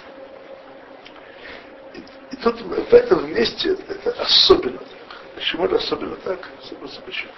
И 2.32 2.36
тут 2.36 2.60
в 2.60 2.92
этом 2.92 3.32
месте 3.32 3.76
это 3.88 4.10
особенно 4.20 4.78
так. 4.78 4.88
Почему 5.36 5.66
это 5.66 5.76
особенно 5.76 6.16
так? 6.16 6.40
Особенно 6.60 6.88
почему? 7.06 7.30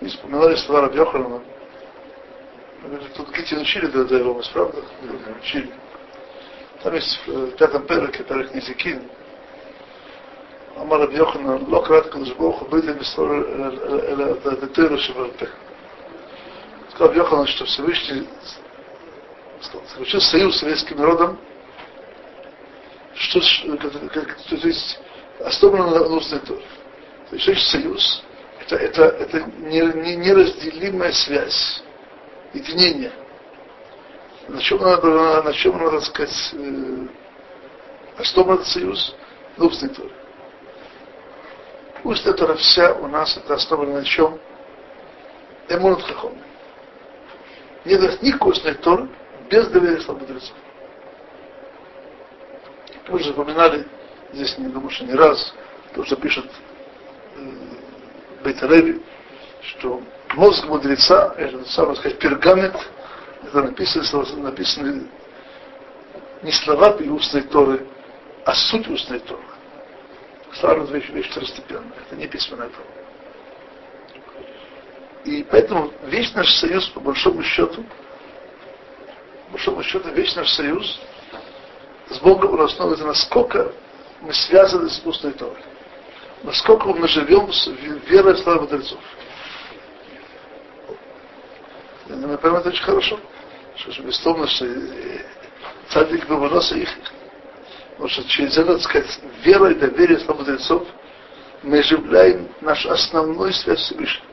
Мы 0.00 0.08
вспоминали 0.08 0.56
слова 0.56 0.82
Рабьохана. 0.82 1.40
Тут 3.14 3.30
Гити 3.36 3.54
учили 3.54 3.86
до 3.86 4.02
этого, 4.02 4.42
правда? 4.52 4.82
Учили. 5.40 5.72
Там 6.82 6.94
есть 6.94 7.20
в 7.26 7.50
пятом 7.52 7.86
переке, 7.86 8.24
перек 8.24 8.54
Низикин, 8.54 9.08
אמר 10.81 11.01
רבי 11.01 11.17
יוחנן, 11.17 11.57
לא 11.67 11.83
קראת 11.85 12.05
הקדוש 12.05 12.31
ברוך 12.31 12.59
הוא 12.59 12.69
בידי 12.69 12.91
מסתור 12.99 13.27
אלא 14.09 14.25
את 14.53 14.63
התרא 14.63 14.97
שבעל 14.97 15.31
פה. 15.39 15.45
Сказал 16.93 17.13
Йохан, 17.13 17.47
что 17.47 17.65
Всевышний 17.65 18.27
заключил 19.89 20.21
союз 20.21 20.57
с 20.57 20.59
советским 20.59 20.97
народом 20.97 21.39
что, 23.15 23.39
как, 24.13 24.35
то 24.49 24.55
есть 24.55 24.99
основано 25.39 25.91
на 25.91 26.15
устной 26.15 26.39
Торе. 26.39 26.65
То 27.29 27.35
есть 27.35 27.47
есть 27.47 27.67
союз, 27.69 28.23
это, 28.61 28.75
это, 28.75 29.03
это 29.03 29.39
неразделимая 29.59 31.11
связь, 31.11 31.83
единение. 32.53 33.11
На 34.47 34.61
чем 34.61 34.79
надо, 34.79 35.41
на 35.43 35.53
чем 35.53 35.77
надо 35.77 36.01
сказать, 36.01 36.53
э, 36.53 37.07
основан 38.17 38.55
этот 38.55 38.67
союз? 38.67 39.15
На 39.57 39.65
устной 39.65 39.89
Устная 42.04 42.34
Тора 42.34 42.54
вся 42.54 42.94
у 42.94 43.08
нас 43.08 43.36
это 43.36 43.54
основана 43.54 43.94
на 43.94 44.04
чем? 44.04 44.38
Эмунат 45.68 46.02
Хахом. 46.02 46.38
Нет 47.84 48.22
никакой 48.22 48.52
устной 48.52 48.74
Торы 48.74 49.08
без 49.50 49.68
доверия 49.68 50.02
мудрецов. 50.06 50.54
Мы 53.08 53.18
же 53.20 53.30
упоминали, 53.30 53.86
здесь 54.32 54.56
не 54.58 54.68
думаю, 54.68 54.90
что 54.90 55.04
не 55.04 55.14
раз, 55.14 55.54
то, 55.94 56.04
что 56.04 56.16
пишет 56.16 56.44
э, 57.36 57.40
Бейтареви, 58.44 59.02
что 59.62 60.02
мозг 60.34 60.66
мудреца, 60.66 61.34
это 61.38 61.64
самое 61.64 61.96
сказать, 61.96 62.18
пергамент, 62.18 62.76
это 63.42 63.62
написано, 63.62 64.24
написаны 64.42 65.08
не 66.42 66.52
слова 66.52 66.90
устной 66.90 67.42
Торы, 67.42 67.86
а 68.44 68.54
суть 68.54 68.88
устной 68.88 69.20
Торы. 69.20 69.42
Слава 70.54 70.84
вещь, 70.84 71.08
вещь 71.10 71.30
второстепенная, 71.30 71.98
это 72.06 72.16
не 72.16 72.26
письменная 72.26 72.68
Тора. 72.68 72.86
И 75.24 75.46
поэтому 75.50 75.92
весь 76.04 76.34
наш 76.34 76.50
союз, 76.54 76.88
по 76.88 77.00
большому 77.00 77.42
счету, 77.42 77.84
по 79.46 79.52
большому 79.52 79.82
счету, 79.82 80.08
весь 80.10 80.34
наш 80.36 80.50
союз 80.52 81.00
с 82.08 82.18
Богом 82.18 82.60
основывается, 82.60 83.06
насколько 83.06 83.72
мы 84.20 84.32
связаны 84.32 84.88
с 84.88 85.04
устной 85.04 85.32
Торой. 85.32 85.58
Насколько 86.42 86.88
мы 86.88 87.08
живем 87.08 87.52
с 87.52 87.66
верой 88.08 88.34
в 88.34 88.38
славу 88.38 88.62
мудрецов. 88.62 89.00
Мы 92.08 92.38
понимаем 92.38 92.60
это 92.60 92.70
очень 92.70 92.84
хорошо. 92.84 93.20
Что 93.76 93.92
же 93.92 94.02
безусловно, 94.02 94.46
что 94.46 94.66
цадик 95.90 96.26
бы 96.26 96.36
выноса 96.36 96.74
их. 96.76 96.88
Потому 97.98 98.10
что 98.10 98.28
через 98.28 98.56
это, 98.56 98.74
так 98.74 98.82
сказать, 98.82 99.20
и 99.44 99.74
доверием 99.74 100.20
слов 100.20 100.38
мудрецов 100.38 100.86
мы 101.64 101.80
оживляем 101.80 102.48
наш 102.60 102.86
основной 102.86 103.52
связь 103.52 103.80
с 103.80 103.86
Всевышним. 103.86 104.24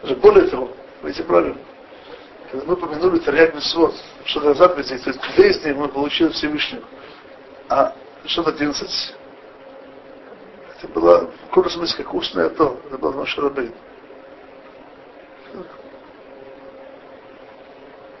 Даже 0.00 0.16
более 0.16 0.48
того, 0.48 0.70
вы 1.02 1.10
эти 1.10 1.20
правильно, 1.20 1.58
когда 2.50 2.64
мы 2.64 2.76
помянули 2.76 3.18
Тарьяк 3.18 3.54
Месвод, 3.54 3.94
что-то 4.24 4.54
заповеди, 4.54 4.96
то 4.96 5.10
есть 5.10 5.20
две 5.34 5.50
из 5.50 5.62
них 5.62 5.76
мы 5.76 5.88
получили 5.88 6.30
Всевышнего, 6.30 6.84
а 7.68 7.94
что-то 8.24 8.50
11, 8.50 9.14
это 10.78 10.88
было 10.94 11.30
в 11.48 11.52
курсе 11.52 11.78
мысли, 11.78 12.02
как 12.02 12.14
устное 12.14 12.48
то, 12.48 12.80
это 12.86 12.96
было 12.96 13.12
наше 13.12 13.38
рабынь. 13.42 13.74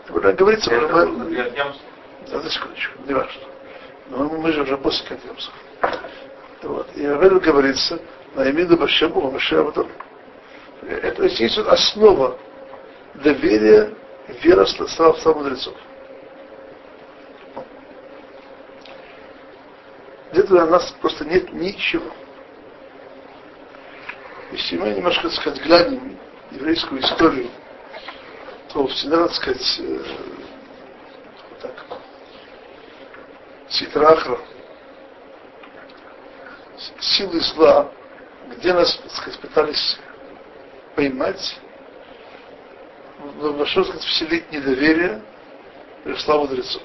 Когда 0.06 0.32
говорится, 0.32 0.70
Это 0.70 1.06
мы, 1.06 1.30
немцев. 1.30 1.82
да, 2.30 2.48
секундочку, 2.48 3.02
не 3.06 3.14
важно. 3.14 3.42
Но 4.08 4.24
мы, 4.24 4.52
же 4.52 4.62
уже 4.62 4.76
после 4.78 5.06
контемсов. 5.08 5.52
Вот. 6.62 6.88
И 6.96 7.04
об 7.04 7.20
этом 7.20 7.38
говорится, 7.38 7.98
на 8.34 8.50
имиду 8.50 8.76
Башему, 8.76 9.30
Башему, 9.30 9.72
это 10.82 11.24
есть 11.24 11.58
основа 11.58 12.38
доверия 13.14 13.94
вера 14.42 14.64
в 14.64 14.68
слова 14.68 15.38
мудрецов. 15.38 15.74
Где-то 20.32 20.64
у 20.64 20.70
нас 20.70 20.90
просто 21.00 21.24
нет 21.24 21.52
ничего. 21.52 22.10
Если 24.52 24.76
мы 24.76 24.90
немножко, 24.90 25.28
сказать, 25.30 25.62
глянем 25.62 26.16
еврейскую 26.52 27.00
историю, 27.00 27.48
то 28.76 28.86
всегда, 28.88 29.20
надо 29.20 29.32
сказать, 29.32 29.78
вот. 29.78 30.06
Так, 31.62 31.86
Ситрахра, 33.70 34.38
силы 37.00 37.40
зла, 37.40 37.90
где 38.54 38.74
нас, 38.74 38.94
так 38.96 39.10
сказать, 39.12 39.40
пытались 39.40 39.98
поймать, 40.94 41.58
во 43.18 43.64
что 43.64 43.84
сказать, 43.84 44.04
вселить 44.04 44.52
недоверие 44.52 45.22
пришла 46.04 46.36
мудрецов. 46.36 46.82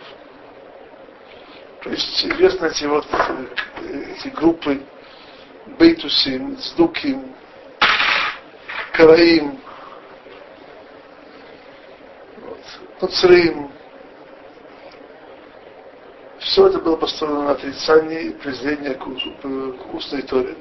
То 1.83 1.89
есть 1.89 2.25
известны 2.25 2.67
эти 2.67 2.85
вот 2.85 3.05
э, 3.11 4.15
эти 4.15 4.29
группы 4.29 4.81
Бейтусим, 5.77 6.57
Сдуким, 6.57 7.35
Караим, 8.93 9.59
Нуцрим. 13.01 13.71
Все 16.39 16.67
это 16.67 16.79
было 16.79 16.95
построено 16.95 17.43
на 17.43 17.51
отрицании 17.51 18.23
и 18.23 18.33
презрении 18.33 18.93
к, 18.93 19.03
к 19.03 19.93
устной 19.93 20.21
Торе. 20.23 20.55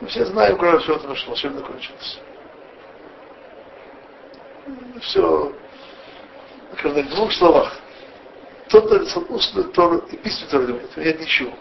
Мы 0.00 0.08
все 0.08 0.24
знаем, 0.26 0.56
куда 0.56 0.78
все 0.78 0.96
это 0.96 1.08
нашло, 1.08 1.34
чем 1.34 1.54
закончилось. 1.54 2.20
Все, 5.00 5.52
в 6.72 7.10
двух 7.10 7.32
словах. 7.32 7.76
Тот, 8.68 8.90
написал 8.90 9.24
устную 9.28 9.68
Тору 9.70 9.98
и 9.98 10.16
письменную 10.16 10.50
Тору, 10.50 10.80
меня 10.96 11.12
ничего. 11.12 11.52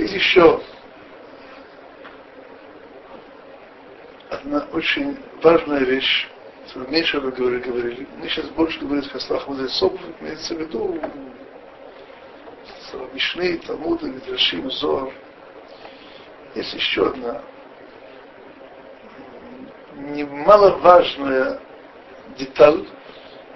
Есть 0.00 0.14
еще 0.14 0.60
одна 4.30 4.66
очень 4.80 5.14
важная 5.42 5.80
вещь, 5.80 6.26
меньше 6.88 7.20
вы 7.20 7.32
говорили, 7.32 7.60
говорили. 7.60 8.08
Мы 8.16 8.28
сейчас 8.30 8.46
больше 8.46 8.80
говорим 8.80 9.04
о 9.12 9.20
словах 9.20 9.46
мудрецов, 9.46 9.92
имеется 10.20 10.54
в 10.54 10.58
виду 10.58 10.98
Мишны, 13.12 13.58
Талмуды, 13.58 14.06
Мидрашим, 14.08 14.70
Зор. 14.70 15.12
Есть 16.54 16.72
еще 16.72 17.08
одна 17.08 17.42
немаловажная 19.96 21.60
деталь, 22.38 22.86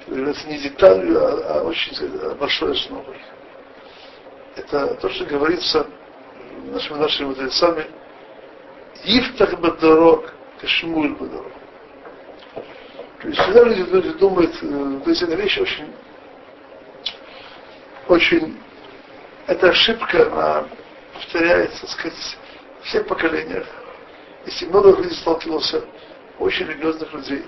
является 0.06 0.46
не 0.46 0.58
деталью, 0.58 1.24
а, 1.24 1.60
а 1.60 1.62
очень 1.62 1.94
сказать, 1.94 2.36
большой 2.36 2.72
основой. 2.72 3.16
Это 4.56 4.94
то, 4.96 5.08
что 5.08 5.24
говорится 5.24 5.86
нашими 6.66 6.98
нашими 6.98 7.28
мудрецами, 7.28 7.86
Ифтах 9.04 9.58
Бадорог, 9.58 10.34
Кашмуль 10.64 11.14
Бадорог. 11.16 11.52
То 13.20 13.28
есть 13.28 13.38
всегда 13.38 13.64
люди, 13.64 13.90
люди 13.90 14.12
думают, 14.18 14.54
э, 14.62 15.00
то 15.04 15.10
есть 15.10 15.22
эта 15.22 15.34
вещь 15.34 15.58
очень, 15.58 15.92
очень, 18.08 18.58
эта 19.46 19.68
ошибка, 19.68 20.26
она 20.32 20.68
повторяется, 21.12 21.82
так 21.82 21.90
сказать, 21.90 22.38
в 22.80 22.84
всех 22.86 23.06
поколениях. 23.06 23.66
Если 24.46 24.66
много 24.66 24.96
людей 24.96 25.12
сталкивался, 25.12 25.84
очень 26.38 26.66
религиозных 26.66 27.12
людей. 27.12 27.44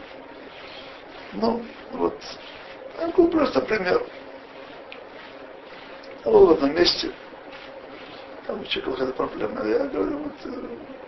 Ну, 1.32 1.62
вот, 1.92 2.18
могу 3.00 3.28
просто 3.28 3.60
пример. 3.62 4.02
Я 6.24 6.30
был 6.30 6.46
в 6.46 6.50
одном 6.52 6.74
месте, 6.74 7.12
там 8.46 8.60
у 8.60 8.64
человека 8.64 8.92
какая-то 8.92 9.14
проблема. 9.14 9.64
Я 9.64 9.86
говорю, 9.86 10.18
вот, 10.18 10.34
э, 10.44 11.05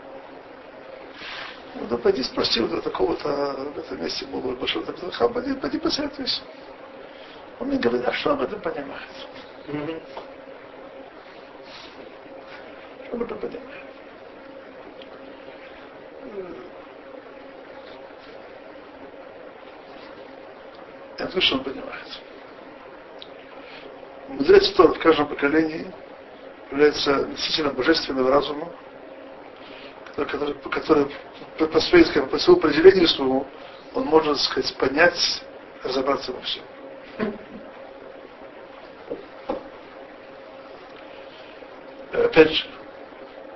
ну, 1.91 1.99
пойди 1.99 2.23
спроси 2.23 2.61
вот 2.61 2.83
такого-то 2.83 3.73
в 3.75 3.79
этом 3.79 4.03
месте 4.03 4.27
было 4.27 4.55
большого 4.55 4.87
Хам, 5.13 5.33
пойди, 5.33 5.55
пойди 5.55 5.79
посоветуйся. 5.79 6.43
Он 7.61 7.69
мне 7.69 7.79
говорит, 7.79 8.07
а 8.07 8.13
что 8.13 8.33
об 8.33 8.43
этом 8.43 8.61
понимает? 8.61 9.03
Что 13.07 13.17
об 13.17 13.23
этом 13.23 13.39
понимает? 13.39 13.85
Я 21.19 21.27
знаю, 21.27 21.43
что 21.43 21.57
он 21.57 21.65
понимает. 21.65 22.21
Мудрец 24.29 24.71
Тор 24.73 24.95
в 24.95 24.99
каждом 25.01 25.27
поколении 25.27 25.93
является 26.71 27.27
носителем 27.27 27.75
божественного 27.75 28.31
разума, 28.31 28.71
который, 30.27 30.55
который 30.55 31.07
по, 31.59 31.81
своей, 31.81 32.05
по 32.05 32.39
своему 32.39 32.61
определению 32.61 33.09
своему 33.09 33.47
он 33.95 34.05
может, 34.05 34.37
так 34.37 34.45
сказать, 34.45 34.77
понять, 34.77 35.43
разобраться 35.83 36.33
во 36.33 36.41
всем. 36.43 36.63
Опять 42.13 42.53
же, 42.53 42.67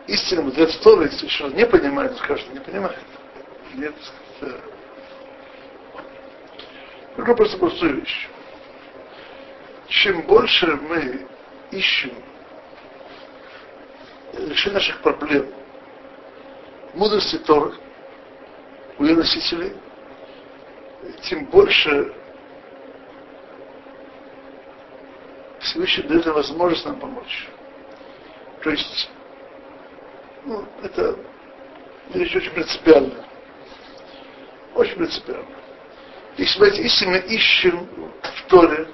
истинный 0.07 0.45
мудрец 0.45 0.77
Торы, 0.79 1.07
если 1.07 1.29
что 1.29 1.49
не 1.49 1.67
понимает, 1.67 2.17
скажет, 2.19 2.53
не 2.53 2.61
понимает. 2.61 2.99
Нет, 3.75 3.95
сказать, 4.37 4.61
Говорю 7.17 7.37
просто 7.37 7.59
простую 7.59 8.01
вещь. 8.01 8.29
Чем 9.89 10.23
больше 10.23 10.67
мы 10.77 11.27
ищем 11.71 12.13
решение 14.33 14.75
наших 14.75 15.03
проблем 15.03 15.47
мудрости 16.95 17.39
Торы 17.39 17.75
у 18.99 19.05
ее 19.05 19.17
носителей, 19.17 19.73
тем 21.23 21.47
больше 21.47 22.13
Всевышний 25.61 26.05
дает 26.05 26.27
возможность 26.27 26.85
нам 26.85 26.99
помочь. 26.99 27.49
То 28.63 28.71
есть, 28.71 29.11
ну, 30.45 30.65
это 30.83 31.17
вещь 32.15 32.35
очень 32.35 32.51
принципиально. 32.51 33.25
Очень 34.75 34.97
принципиально. 34.97 35.47
Если 36.37 37.07
мы, 37.07 37.19
ищем 37.19 37.89
в 38.23 38.49
Торе, 38.49 38.89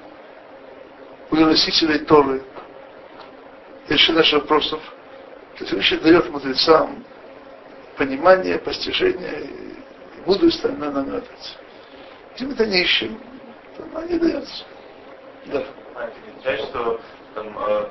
у 1.31 1.35
носителей 1.35 1.99
Торы, 1.99 2.43
решение 3.87 4.19
наших 4.19 4.41
вопросов, 4.41 4.81
то 5.57 5.65
Всевышний 5.65 5.97
дает 5.99 6.29
мудрецам 6.29 7.05
понимание, 7.99 8.57
постижение 8.57 9.41
и 9.41 9.75
мудрость 10.25 10.63
на 10.63 10.89
нам 10.89 11.11
дать. 11.11 11.57
Если 12.31 12.45
мы 12.45 12.53
это 12.53 12.65
не 12.65 12.81
ищем, 12.81 13.21
то 13.75 13.83
она 13.83 14.07
не 14.07 14.17
дается. 14.17 14.63
Да. 15.47 15.63
Знаете, 16.41 16.63
что 16.63 17.01
там, 17.35 17.47
э, 17.59 17.89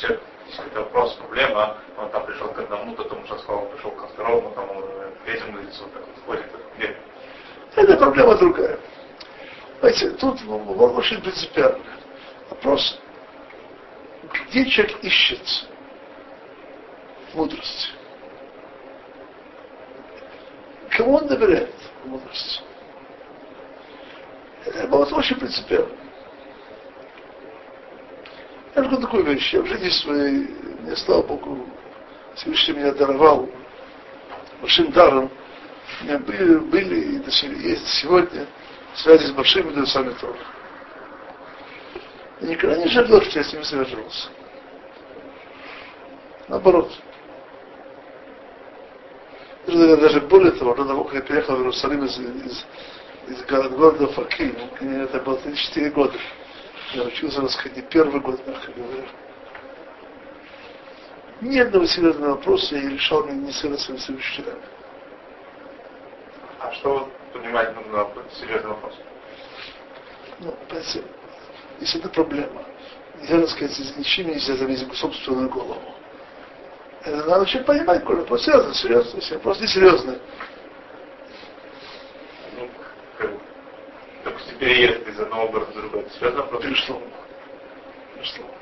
человек, 0.00 0.20
есть 0.46 0.56
какой-то 0.56 0.80
вопрос, 0.80 1.14
проблема, 1.14 1.78
он 1.96 2.10
там 2.10 2.26
пришел 2.26 2.48
к 2.48 2.58
одному, 2.58 2.94
потом 2.96 3.22
уже 3.22 3.38
сказал, 3.38 3.66
пришел 3.66 3.92
ко 3.92 4.08
второму, 4.08 4.50
там, 4.56 4.68
третьему 5.24 5.58
лицу, 5.58 5.84
так 5.94 6.02
вот 6.02 6.24
ходит, 6.26 6.46
это 7.76 7.96
проблема 7.96 8.34
другая. 8.36 8.78
Знаете, 9.80 10.10
тут 10.10 10.40
очень 10.48 11.20
принципиально. 11.20 11.84
Вопрос, 12.50 12.98
где 14.48 14.66
человек 14.66 15.02
ищет 15.02 15.68
мудрость? 17.34 17.94
Кому 20.94 21.16
он 21.16 21.26
доверяет 21.26 21.74
мудрость? 22.04 22.62
Это 24.64 24.86
было 24.86 25.04
очень 25.04 25.36
принципиально. 25.36 25.88
Я 28.76 28.84
скажу 28.84 29.00
такую 29.00 29.24
вещь. 29.24 29.52
Я 29.52 29.62
в 29.62 29.66
жизни 29.66 29.88
своей, 29.88 30.48
мне, 30.80 30.96
слава 30.96 31.22
Богу, 31.22 31.68
Всевышний 32.36 32.74
меня 32.74 32.92
даровал 32.92 33.48
большим 34.60 34.92
даром. 34.92 35.30
У 36.00 36.04
меня 36.04 36.18
были, 36.18 36.58
были 36.58 37.00
и 37.18 37.68
есть 37.68 37.86
сегодня 37.88 38.46
связи 38.94 39.26
с 39.26 39.32
большими 39.32 39.64
мудрецами 39.64 40.12
Тора. 40.14 40.38
Я 42.40 42.48
никогда 42.48 42.76
не 42.76 42.88
жалел, 42.88 43.20
что 43.22 43.38
я 43.40 43.44
с 43.44 43.52
ними 43.52 43.62
связывался. 43.62 44.28
Наоборот. 46.48 46.92
Даже 49.66 50.20
более 50.20 50.52
того, 50.52 50.74
до 50.74 50.84
того, 50.84 51.04
как 51.04 51.14
я 51.14 51.20
переехал 51.22 51.56
в 51.56 51.60
Иерусалим 51.60 52.04
из, 52.04 52.18
из, 52.18 52.66
из 53.28 53.44
города 53.46 54.06
Факим, 54.08 54.54
это 54.80 55.20
было 55.20 55.36
34 55.38 55.90
года. 55.90 56.18
Я 56.92 57.04
учился, 57.04 57.46
сказать, 57.48 57.76
не 57.76 57.82
первый 57.82 58.20
год, 58.20 58.46
мягко 58.46 58.72
говоря. 58.72 59.04
Ни 61.40 61.58
одного 61.58 61.86
серьезного 61.86 62.32
вопроса 62.32 62.76
я 62.76 62.90
решал 62.90 63.26
не, 63.26 63.32
не 63.32 63.52
с 63.52 63.58
своими 63.58 64.18
учителями. 64.18 64.62
А 66.60 66.72
что 66.72 67.10
вы 67.32 67.40
понимаете 67.40 67.72
на 67.90 68.06
серьезный 68.38 68.70
вопрос? 68.70 68.94
Ну, 70.40 70.54
понимаете, 70.68 71.04
если 71.80 72.00
это 72.00 72.08
проблема, 72.10 72.64
нельзя, 73.20 73.40
так 73.40 73.50
сказать, 73.50 73.96
ничем 73.96 74.28
нельзя 74.28 74.56
зависеть 74.56 74.94
собственную 74.94 75.48
голову. 75.48 75.93
Это 77.04 77.16
надо 77.18 77.40
вообще 77.40 77.58
понимать, 77.60 78.00
какой 78.00 78.16
вопрос 78.16 78.44
серьезный, 78.44 78.74
серьезный, 78.74 79.36
вопрос 79.36 79.60
не 79.60 79.66
серьезный. 79.66 80.18
Ну, 82.56 82.68
как, 83.18 83.30
допустим, 84.24 84.58
переезд 84.58 85.06
из 85.06 85.20
одного 85.20 85.48
города 85.48 85.70
в 85.70 85.74
другой, 85.74 86.00
это 86.00 86.10
серьезный 86.14 86.40
вопрос? 86.40 86.64
Безусловно. 86.64 87.06
Безусловно. 88.16 88.54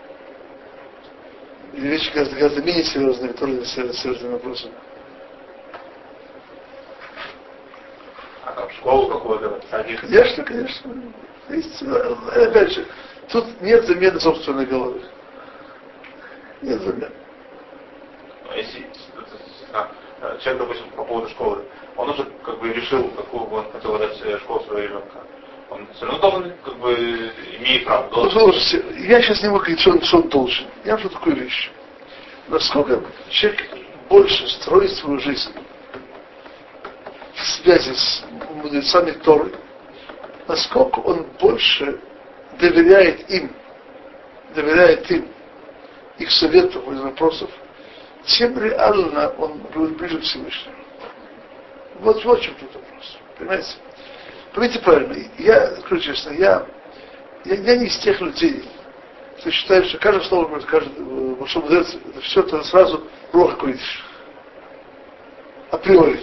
Или 1.74 1.88
вещи 1.88 2.12
гораздо, 2.12 2.34
гораздо 2.34 2.62
менее 2.62 2.84
серьезные, 2.84 3.32
тоже 3.32 3.64
серьезные 3.64 4.32
вопросы. 4.32 4.68
А 8.44 8.52
там 8.54 8.70
школу 8.70 9.08
какую-то, 9.08 9.60
садик? 9.70 10.00
Конечно, 10.00 10.42
конечно. 10.42 11.02
Есть, 11.48 11.80
опять 11.80 12.72
же, 12.72 12.86
тут 13.30 13.60
нет 13.60 13.86
замены 13.86 14.18
собственной 14.18 14.66
головы. 14.66 15.00
Нет 16.60 16.80
замены. 16.82 17.21
А 18.52 18.56
если 18.56 18.86
а, 19.72 19.88
человек, 20.38 20.62
допустим, 20.62 20.90
по 20.90 21.04
поводу 21.04 21.28
школы, 21.30 21.64
он 21.96 22.10
уже 22.10 22.24
как 22.44 22.60
бы 22.60 22.70
решил, 22.70 23.08
какую 23.08 23.46
бы 23.46 23.56
он 23.58 23.72
хотел 23.72 23.98
дать 23.98 24.20
э, 24.22 24.38
школу 24.40 24.60
своего 24.64 24.80
ребенка. 24.80 25.24
Он 25.70 25.88
все 25.94 26.04
равно 26.04 26.20
должен, 26.20 26.52
как 26.62 26.76
бы, 26.76 27.32
имеет 27.60 27.86
право. 27.86 28.10
Должен. 28.10 28.34
Ну, 28.34 28.52
слушайте, 28.52 28.84
я 29.08 29.22
сейчас 29.22 29.40
не 29.40 29.48
могу 29.48 29.60
говорить, 29.60 29.80
что 29.80 29.92
он, 29.92 30.02
что 30.02 30.16
он 30.18 30.28
должен. 30.28 30.66
Я 30.84 30.96
уже 30.96 31.08
такую 31.08 31.36
вещь. 31.36 31.70
Насколько 32.48 33.02
человек 33.30 33.62
больше 34.10 34.46
строит 34.48 34.90
свою 34.92 35.18
жизнь 35.20 35.52
в 37.34 37.42
связи 37.42 37.94
с 37.94 38.24
мудрецами 38.50 39.12
Торы, 39.12 39.52
насколько 40.46 40.98
он 40.98 41.26
больше 41.40 41.98
доверяет 42.60 43.30
им, 43.30 43.56
доверяет 44.54 45.10
им, 45.10 45.26
их 46.18 46.30
советов 46.30 46.86
и 46.86 46.94
вопросов, 46.96 47.48
тем 48.26 48.58
реально 48.58 49.28
он 49.38 49.58
будет 49.58 49.96
ближе 49.96 50.18
к 50.18 50.22
Всевышнему. 50.22 50.76
Вот, 52.00 52.24
вот 52.24 52.40
в 52.40 52.42
чем 52.42 52.54
тут 52.54 52.74
вопрос. 52.74 53.18
Понимаете? 53.38 53.74
Поймите 54.54 54.80
правильно, 54.80 55.16
я, 55.38 55.76
скажу 55.76 56.02
честно, 56.02 56.30
я, 56.30 56.66
я, 57.44 57.54
я 57.54 57.76
не 57.76 57.86
из 57.86 57.96
тех 57.98 58.20
людей, 58.20 58.64
кто 59.38 59.50
считает, 59.50 59.86
что 59.86 59.98
каждое 59.98 60.24
слово, 60.24 60.60
каждый 60.60 61.34
большой 61.36 61.62
мудрец, 61.62 61.94
это 61.94 62.20
все 62.20 62.40
это 62.40 62.62
сразу 62.64 63.06
плохо 63.30 63.56
курить. 63.56 63.80
Априори. 65.70 66.20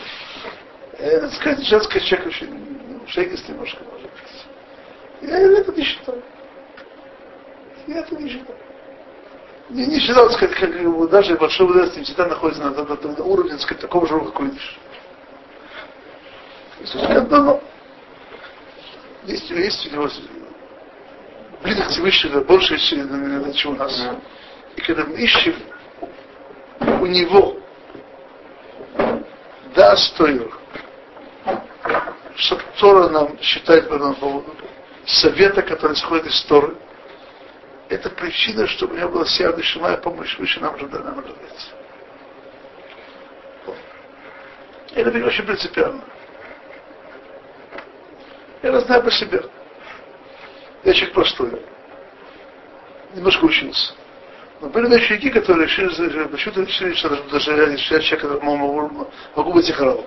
Это, 1.00 1.30
сказать, 1.32 1.66
женская 1.66 2.02
человек 2.02 2.28
очень 2.28 3.08
шейкость 3.08 3.50
немножко, 3.50 3.84
может 3.84 4.04
быть. 4.04 5.30
Я 5.30 5.40
это 5.40 5.72
не 5.72 5.84
считаю. 5.84 6.22
Я 7.88 8.00
это 8.00 8.16
не 8.16 8.30
считаю. 8.30 8.58
Не, 9.70 9.86
не 9.86 10.00
считал, 10.00 10.30
сказать, 10.32 10.56
как 10.56 11.10
даже 11.12 11.36
большой 11.36 11.68
мудрец 11.68 11.94
всегда 11.94 12.26
находится 12.26 12.64
на, 12.64 12.72
на, 12.72 12.84
на, 12.84 12.96
на 12.96 13.24
уровне, 13.24 13.58
сказать, 13.60 13.82
такого 13.82 14.08
же 14.08 14.16
уровня, 14.16 14.32
какой 14.32 14.48
видишь. 14.48 14.80
Но 17.30 17.62
есть, 19.26 19.50
есть 19.52 19.88
у 19.88 19.96
него 19.96 20.10
близок 21.62 21.88
к 21.88 21.90
Всевышнему 21.90 22.44
больше, 22.46 22.78
чем 22.78 23.74
у 23.74 23.78
нас. 23.78 24.10
И 24.76 24.82
когда 24.82 25.04
мы 25.04 25.16
ищем 25.18 25.56
у 26.80 27.06
него 27.06 27.58
да, 29.76 29.96
стою, 29.98 30.52
что 32.36 32.60
Тора 32.80 33.10
нам 33.10 33.40
считает 33.40 33.88
по 33.88 34.14
поводу, 34.14 34.56
совета, 35.06 35.62
который 35.62 35.94
исходит 35.94 36.28
из 36.28 36.42
Торы, 36.44 36.76
это 37.90 38.10
причина, 38.12 38.68
чтобы 38.68 38.94
у 38.94 38.96
меня 38.98 39.08
была 39.08 39.26
вся 39.26 39.52
дышимая 39.52 39.98
помощь 39.98 40.38
выше 40.38 40.60
нам 40.60 40.76
ожидания, 40.76 41.06
нам 41.06 41.20
ожидается. 41.20 41.68
Это 44.96 45.26
очень 45.26 45.44
принципиально. 45.44 46.04
Я 48.62 48.80
знаю 48.82 49.04
по 49.04 49.12
себе. 49.12 49.44
Я 50.84 50.94
человек 50.94 51.14
простой. 51.14 51.62
Немножко 53.14 53.46
учился. 53.46 53.94
Но 54.62 54.70
были 54.70 54.88
ученики, 54.98 55.30
которые 55.30 55.68
решили, 55.68 56.28
почему-то 56.28 56.62
решили, 56.62 56.94
что 56.94 57.10
даже 57.32 57.52
я 57.52 57.78
человек, 57.78 58.22
которому 58.22 58.56
могу, 58.56 59.08
могу 59.36 59.54
быть 59.54 59.70
ихаралом. 59.70 60.06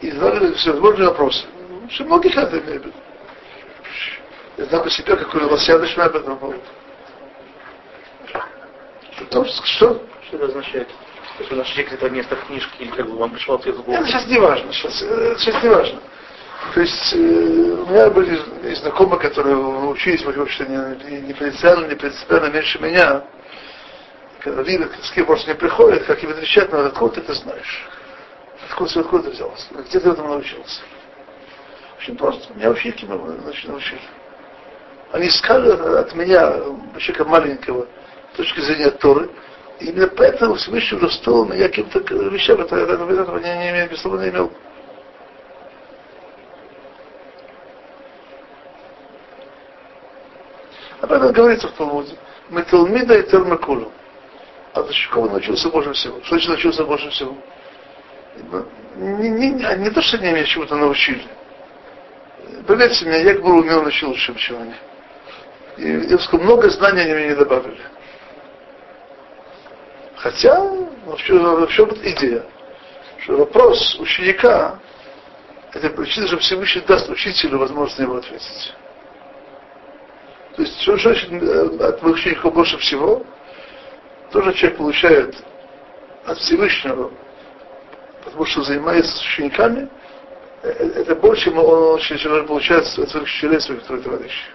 И 0.00 0.10
задали 0.10 0.52
всевозможные 0.54 1.08
вопросы. 1.08 1.46
Что 1.90 2.04
многих 2.04 2.36
это 2.36 2.58
имеет 2.58 2.84
в. 2.84 3.05
Я 4.56 4.64
знаю 4.66 4.84
по 4.84 4.90
себе, 4.90 5.16
какой 5.16 5.42
у 5.42 5.48
вас 5.48 5.68
ядышь 5.68 5.96
об 5.98 6.16
этом 6.16 6.38
поводу. 6.38 6.60
Что? 9.12 9.44
Что 10.26 10.36
это 10.36 10.46
означает? 10.46 10.88
Что 11.44 11.56
наш 11.56 11.68
человек 11.68 11.92
это 11.92 12.08
место 12.08 12.36
в 12.36 12.46
книжке, 12.46 12.70
или 12.78 12.90
как 12.90 13.08
бы 13.08 13.18
он 13.18 13.30
пришел 13.30 13.56
ответ 13.56 13.76
в 13.76 13.82
голову? 13.82 14.00
Это 14.00 14.08
сейчас 14.08 14.26
не 14.26 14.38
важно. 14.38 14.72
Сейчас, 14.72 15.02
э, 15.02 15.36
сейчас 15.38 15.62
не 15.62 15.68
важно. 15.68 16.00
То 16.74 16.80
есть 16.80 17.14
э, 17.14 17.16
у 17.16 17.86
меня 17.86 18.10
были 18.10 18.40
знакомые, 18.74 19.20
которые 19.20 19.56
учились, 19.56 20.24
в 20.24 20.40
общем, 20.40 20.66
не, 20.68 21.20
не 21.20 21.34
принципиально, 21.34 21.86
не 21.86 21.94
принципиально 21.94 22.46
меньше 22.46 22.78
меня. 22.80 23.24
Когда 24.40 24.62
видят, 24.62 24.92
с 25.02 25.10
кем 25.10 25.26
больше 25.26 25.46
не 25.48 25.54
приходят, 25.54 26.04
как 26.04 26.22
им 26.22 26.30
отвечать, 26.30 26.72
но 26.72 26.86
откуда 26.86 27.16
ты 27.16 27.20
это 27.20 27.34
знаешь? 27.34 27.84
Откуда, 28.70 29.00
откуда 29.00 29.24
ты 29.24 29.30
взялся? 29.30 29.66
Где 29.74 30.00
ты 30.00 30.08
этому 30.08 30.28
научился? 30.28 30.80
Очень 31.98 32.16
просто. 32.16 32.54
Меня 32.54 32.70
ученики 32.70 33.06
научили. 33.06 34.00
Они 35.12 35.28
искали 35.28 35.70
от 35.70 36.14
меня, 36.14 36.52
человека 36.98 37.24
маленького, 37.24 37.86
с 38.32 38.36
точки 38.36 38.60
зрения 38.60 38.90
Торы, 38.90 39.30
и 39.80 39.86
именно 39.86 40.08
поэтому 40.08 40.54
Всевышний 40.54 40.98
удостоил 40.98 41.44
меня 41.44 41.68
каким-то 41.68 41.98
вещам, 42.30 42.56
которые 42.58 42.86
я 42.86 42.94
этого 42.94 43.38
не, 43.38 43.56
не, 43.58 43.72
не, 43.72 43.88
безусловно, 43.88 44.22
не 44.22 44.30
имел. 44.30 44.52
Об 51.00 51.12
этом 51.12 51.32
говорится 51.32 51.68
в 51.68 51.72
Талмуде. 51.72 52.16
Металмида 52.48 53.18
и 53.18 53.28
Термакулу. 53.28 53.92
А 54.72 54.82
за 54.82 54.92
чего 54.92 55.26
научился 55.26 55.68
больше 55.68 55.92
всего? 55.92 56.18
Что 56.22 56.30
значит 56.30 56.48
научился 56.48 56.84
больше 56.84 57.10
всего? 57.10 57.36
Не, 58.96 59.28
не, 59.28 59.50
не, 59.50 59.76
не 59.76 59.90
то, 59.90 60.02
что 60.02 60.16
они 60.16 60.32
меня 60.32 60.44
чему-то 60.44 60.76
научили. 60.76 61.22
Поверьте 62.66 63.06
мне, 63.06 63.22
я 63.22 63.34
Гуру 63.38 63.60
умел 63.60 63.82
научил 63.82 64.08
лучше, 64.08 64.34
чем 64.36 64.62
они. 64.62 64.74
И, 65.76 66.16
сказал, 66.18 66.44
много 66.44 66.70
знаний 66.70 67.02
они 67.02 67.12
мне 67.12 67.28
не 67.28 67.34
добавили. 67.34 67.80
Хотя, 70.16 70.58
в 70.60 71.16
чем, 71.18 71.66
в 71.66 71.70
чем 71.70 71.90
идея? 72.02 72.44
Что 73.18 73.36
вопрос 73.36 73.96
ученика, 73.98 74.78
это 75.72 75.90
причина, 75.90 76.26
что 76.28 76.38
Всевышний 76.38 76.82
даст 76.82 77.08
учителю 77.10 77.58
возможность 77.58 77.98
на 77.98 78.04
него 78.04 78.16
ответить. 78.16 78.74
То 80.56 80.62
есть, 80.62 80.80
что 80.80 80.96
значит 80.96 81.30
э, 81.30 81.86
от 81.86 82.02
моих 82.02 82.16
учеников 82.16 82.54
больше 82.54 82.78
всего? 82.78 83.26
Тоже 84.32 84.54
человек 84.54 84.78
получает 84.78 85.36
от 86.24 86.38
Всевышнего, 86.38 87.12
потому 88.24 88.44
что 88.46 88.62
занимается 88.62 89.14
с 89.16 89.20
учениками, 89.20 89.90
э, 90.62 90.68
это 90.70 91.14
больше, 91.14 91.44
чем 91.44 91.58
он 92.32 92.46
получает 92.46 92.84
от 92.84 93.10
своих 93.10 93.24
учителей, 93.24 93.60
своих 93.60 93.82
товарищей. 93.82 94.50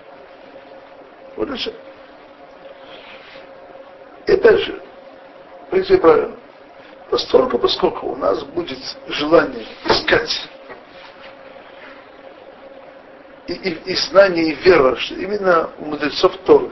Вот 1.35 1.49
и. 1.49 1.73
И 4.27 4.35
же, 4.57 4.81
в 5.71 5.75
правильно. 5.97 6.35
Постольку, 7.09 7.57
поскольку 7.57 8.07
у 8.07 8.15
нас 8.15 8.43
будет 8.43 8.79
желание 9.07 9.65
искать 9.85 10.49
и, 13.47 13.53
и, 13.53 13.91
и 13.91 13.95
знание, 13.95 14.53
и 14.53 14.55
вера, 14.55 14.95
что 14.95 15.15
именно 15.15 15.69
у 15.79 15.85
мудрецов 15.85 16.37
Торы 16.45 16.69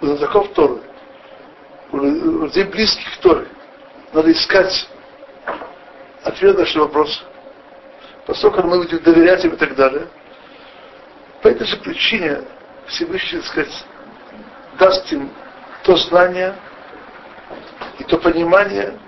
у 0.00 0.06
знатоков 0.06 0.52
Торы, 0.54 0.80
у 1.92 1.96
людей 1.98 2.64
близких 2.64 3.18
к 3.18 3.20
Торе, 3.20 3.46
надо 4.12 4.32
искать 4.32 4.88
ответ 6.22 6.54
на 6.54 6.60
наши 6.60 6.78
вопросы. 6.78 7.20
Поскольку 8.26 8.62
мы 8.62 8.78
будем 8.78 9.02
доверять 9.02 9.44
им 9.44 9.54
и 9.54 9.56
так 9.56 9.74
далее. 9.74 10.06
По 11.42 11.48
этой 11.48 11.66
же 11.66 11.76
причине 11.78 12.42
Всевышний, 12.86 13.40
так 13.40 13.48
сказать, 13.48 13.84
даст 14.78 15.12
им 15.12 15.30
то 15.84 15.96
знание 15.96 16.54
и 17.98 18.04
то 18.04 18.18
понимание, 18.18 18.98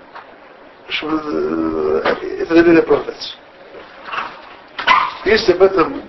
чтобы 0.89 2.01
э, 2.03 2.41
это 2.41 2.55
доверие 2.55 2.81
оправдать. 2.81 3.37
Есть 5.25 5.49
об 5.49 5.61
этом 5.61 6.01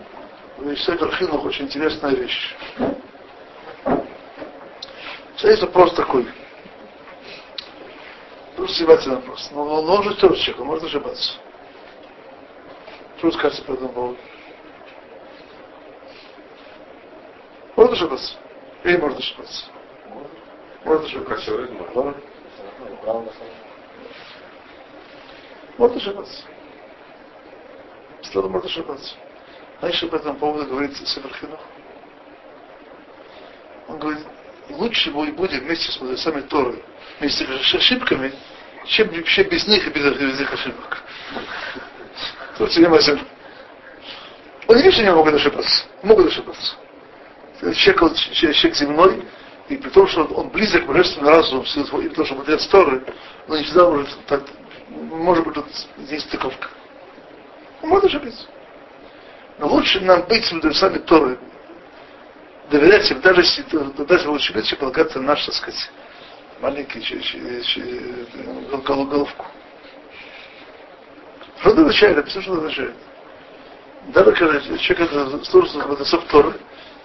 в 0.56 1.02
Архинух 1.02 1.44
очень 1.44 1.66
интересная 1.66 2.12
вещь. 2.12 2.56
Есть 5.38 5.62
вопрос 5.62 5.92
такой. 5.94 6.26
Просто 8.56 8.76
снимательный 8.76 9.16
вопрос. 9.16 9.50
Но 9.52 9.62
он 9.62 9.86
может 9.86 10.18
тоже 10.18 10.36
человек, 10.36 10.60
он 10.62 10.66
может 10.68 10.84
ошибаться. 10.84 11.32
Что 13.18 13.26
вы 13.26 13.32
скажете 13.34 13.62
по 13.62 13.72
этому 13.72 13.88
поводу? 13.90 14.18
Может 17.94 18.10
ошибаться? 18.10 18.34
Или 18.82 18.96
может 18.96 19.18
ошибаться? 19.18 19.64
Может 20.84 21.04
ошибаться. 21.06 21.52
Может 25.78 25.96
ошибаться. 25.96 26.42
Слово 28.22 28.48
может 28.48 28.66
ошибаться. 28.66 29.14
Знаешь, 29.78 29.96
что 29.96 30.08
по 30.08 30.16
этому 30.16 30.38
поводу 30.40 30.66
говорит 30.66 30.96
Северхинов? 30.96 31.60
Он 33.86 33.98
говорит, 34.00 34.26
лучше 34.70 35.12
мы 35.12 35.30
будем 35.30 35.60
вместе 35.60 35.92
с 35.92 36.00
мудрецами 36.00 36.40
Торы, 36.40 36.82
вместе 37.20 37.46
с 37.46 37.74
ошибками, 37.74 38.32
чем 38.86 39.08
вообще 39.08 39.44
без 39.44 39.68
них 39.68 39.86
и 39.86 39.90
без, 39.90 40.18
без 40.18 40.40
их 40.40 40.52
ошибок. 40.52 41.04
Тут 42.58 42.74
внимательно. 42.74 43.22
Он 44.66 44.76
не 44.78 44.82
не 44.82 45.12
могут 45.12 45.34
ошибаться. 45.34 45.84
Могут 46.02 46.26
ошибаться. 46.26 46.76
Человек, 47.60 48.16
человек 48.32 48.74
земной, 48.74 49.24
и 49.68 49.76
при 49.76 49.88
том, 49.90 50.06
что 50.08 50.24
он 50.24 50.48
близок 50.50 50.84
к 50.84 50.86
божественному 50.86 51.36
разуму, 51.36 51.62
и 51.62 52.08
потому 52.08 52.26
что 52.26 52.34
мудрец 52.34 52.66
Торы, 52.66 53.04
но 53.48 53.56
не 53.56 53.64
всегда 53.64 53.88
может, 53.90 54.26
так, 54.26 54.42
может 54.88 55.46
быть, 55.46 55.64
здесь 55.98 56.22
стыковка. 56.24 56.68
Он 57.82 57.90
может 57.90 58.06
ошибиться. 58.06 58.46
Но 59.58 59.68
лучше 59.68 60.00
нам 60.00 60.22
быть 60.22 60.44
с 60.44 60.52
мудрецами 60.52 60.98
Торы, 60.98 61.38
доверять 62.70 63.10
им, 63.10 63.20
даже 63.20 63.42
если, 63.42 63.62
даже 64.04 64.28
лучше 64.28 64.52
быть, 64.52 64.66
чем 64.66 64.78
полагаться 64.78 65.20
на 65.20 65.28
наш, 65.28 65.44
так 65.46 65.54
сказать, 65.54 65.90
маленький 66.60 67.00
головку. 68.84 69.46
Что 71.60 71.70
это 71.70 71.80
означает? 71.82 72.28
Что 72.28 72.40
это 72.40 72.52
означает. 72.52 72.94
Даже 74.08 74.32
когда 74.32 74.60
человек 74.60 75.12
это 75.12 75.44
служит 75.44 75.74
в 75.74 76.26
Торы, 76.28 76.54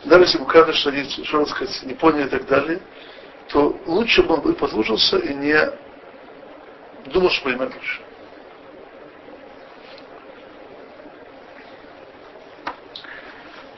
даже 0.06 0.38
ему 0.38 0.46
кажется, 0.46 0.80
что 0.80 0.90
они, 0.90 1.04
что 1.04 1.46
сказать, 1.46 1.84
не 1.84 1.94
поняли 1.94 2.28
и 2.28 2.30
так 2.30 2.46
далее, 2.48 2.80
то 3.50 3.78
лучше 3.86 4.24
бы 4.24 4.36
он 4.36 4.42
бы 4.42 4.54
послушался 4.54 5.18
и 5.18 5.34
не 5.34 5.56
думал, 7.08 7.30
что 7.30 7.46
понимает 7.46 7.74
лучше. 7.74 8.02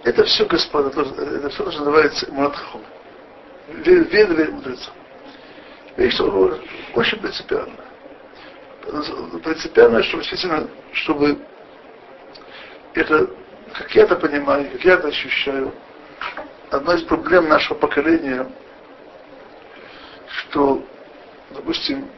Это 0.03 0.23
все, 0.25 0.45
господа, 0.45 0.89
это 0.89 1.49
все, 1.49 1.71
что 1.71 1.79
называется 1.79 2.31
Муратхом. 2.31 2.81
Вера 3.67 4.51
мудрецам. 4.51 4.93
Вещь 5.95 6.19
очень 6.95 7.19
принципиально. 7.19 7.75
Принципиально, 9.43 10.03
чтобы 10.03 10.23
действительно, 10.23 10.67
чтобы 10.93 11.37
это, 12.93 13.29
как 13.73 13.95
я 13.95 14.03
это 14.03 14.15
понимаю, 14.15 14.69
как 14.71 14.83
я 14.83 14.93
это 14.93 15.09
ощущаю, 15.09 15.71
одна 16.71 16.95
из 16.95 17.03
проблем 17.03 17.49
нашего 17.49 17.77
поколения, 17.77 18.47
что, 20.27 20.83
допустим, 21.51 22.09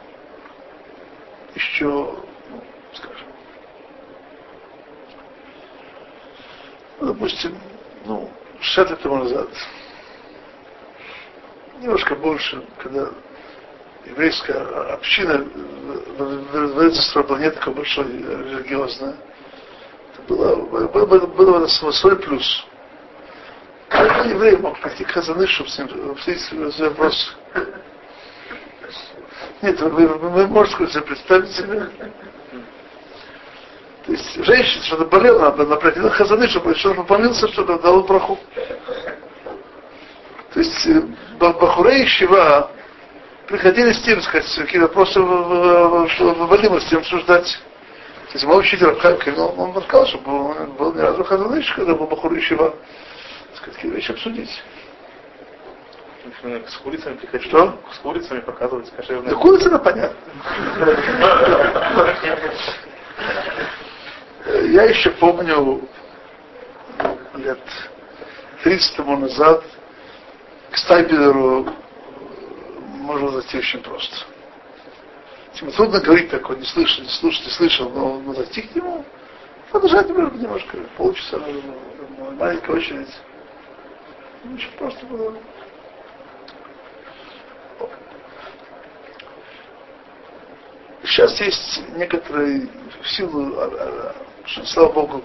еще, 1.56 1.86
ну, 1.86 2.64
скажем, 2.94 3.28
ну, 7.00 7.08
допустим, 7.08 7.58
ну, 8.06 8.30
60 8.62 8.90
лет 8.92 9.02
тому 9.02 9.18
назад, 9.18 9.50
немножко 11.80 12.16
больше, 12.16 12.64
когда 12.78 13.10
еврейская 14.06 14.60
община 14.94 15.46
в 16.18 16.80
этой 16.80 17.02
стране 17.02 17.46
не 17.46 17.52
такая 17.52 17.74
большая 17.74 18.06
религиозная, 18.06 19.16
это 20.14 20.22
было, 20.28 20.56
было, 20.88 21.06
было, 21.06 21.26
было 21.28 21.68
свой 21.68 22.16
плюс. 22.18 22.66
Когда 23.94 24.24
еврей 24.24 24.58
мог 24.58 24.80
прийти 24.80 25.04
к 25.04 25.12
Хазаны, 25.12 25.46
чтобы 25.48 25.70
с 25.70 25.78
ним 25.78 26.12
обсудить 26.12 26.42
свой 26.42 26.90
вопрос. 26.90 27.38
Нет, 29.62 29.80
вы, 29.82 30.08
вы, 30.08 30.30
вы 30.30 30.48
можете 30.48 30.88
себе 30.88 31.02
представить 31.04 31.52
себе. 31.52 31.88
То 34.06 34.12
есть 34.12 34.44
женщина 34.44 34.84
что-то 34.84 35.06
болела, 35.06 35.54
она, 35.54 35.64
она 35.64 35.76
прийти 35.76 36.00
на 36.00 36.10
Хазаны, 36.10 36.48
чтобы 36.48 36.74
что-то 36.74 36.96
пополнился, 36.96 37.48
что-то 37.50 37.78
дал 37.78 38.04
проху. 38.04 38.40
То 40.54 40.60
есть 40.60 40.88
э, 40.88 41.02
Бахурей 41.38 42.08
Шива 42.08 42.72
приходили 43.48 43.92
с 43.92 44.02
тем, 44.02 44.20
сказать, 44.24 44.52
какие 44.56 44.82
вопросы 44.82 45.22
вывалимо 45.22 46.80
с 46.80 46.86
тем 46.86 47.00
обсуждать. 47.00 47.60
То 48.30 48.34
есть 48.34 48.46
мой 48.46 48.60
учитель 48.60 48.88
Рабхайм 48.88 49.38
он, 49.38 49.74
рассказал, 49.76 50.08
что 50.08 50.18
был, 50.18 50.54
был 50.80 50.94
ни 50.96 51.00
разу 51.00 51.24
Хазаныш, 51.24 51.72
когда 51.74 51.94
был 51.94 52.08
Бахурей 52.08 52.42
Шива 52.42 52.74
сказать, 53.64 53.84
вещи 53.84 54.12
обсудить. 54.12 54.64
С 56.68 56.78
курицами 56.78 57.16
приходить. 57.16 57.48
Что? 57.48 57.80
С 57.92 57.98
курицами 57.98 58.40
показывать 58.40 58.90
кошерные. 58.92 59.30
Да 59.30 59.36
курица, 59.36 59.68
это 59.68 59.80
понятно. 59.80 60.18
Я 64.46 64.84
еще 64.84 65.10
помню 65.12 65.82
лет 67.36 67.60
30 68.64 68.96
тому 68.96 69.18
назад 69.18 69.64
к 70.72 70.78
Стайбелеру 70.78 71.68
можно 73.04 73.30
зайти 73.30 73.58
очень 73.58 73.82
просто. 73.82 74.16
Тем 75.54 75.72
трудно 75.72 76.00
говорить 76.00 76.30
такое, 76.30 76.58
не 76.58 76.66
слышал, 76.66 77.04
не 77.04 77.10
слушал, 77.10 77.44
не 77.44 77.52
слышал, 77.52 77.90
но, 77.90 78.20
но 78.20 78.34
зайти 78.34 78.62
к 78.62 78.76
нему, 78.76 79.06
подождать 79.72 80.10
немножко, 80.10 80.78
полчаса, 80.98 81.40
маленькая 82.40 82.72
очередь. 82.72 83.10
Очень 84.44 84.72
просто 84.78 85.06
было. 85.06 85.34
Сейчас 91.04 91.40
есть 91.40 91.82
некоторые 91.96 92.68
в 93.02 93.08
силу, 93.08 93.54
а, 93.58 93.66
а, 93.66 94.66
слава 94.66 94.92
Богу, 94.92 95.24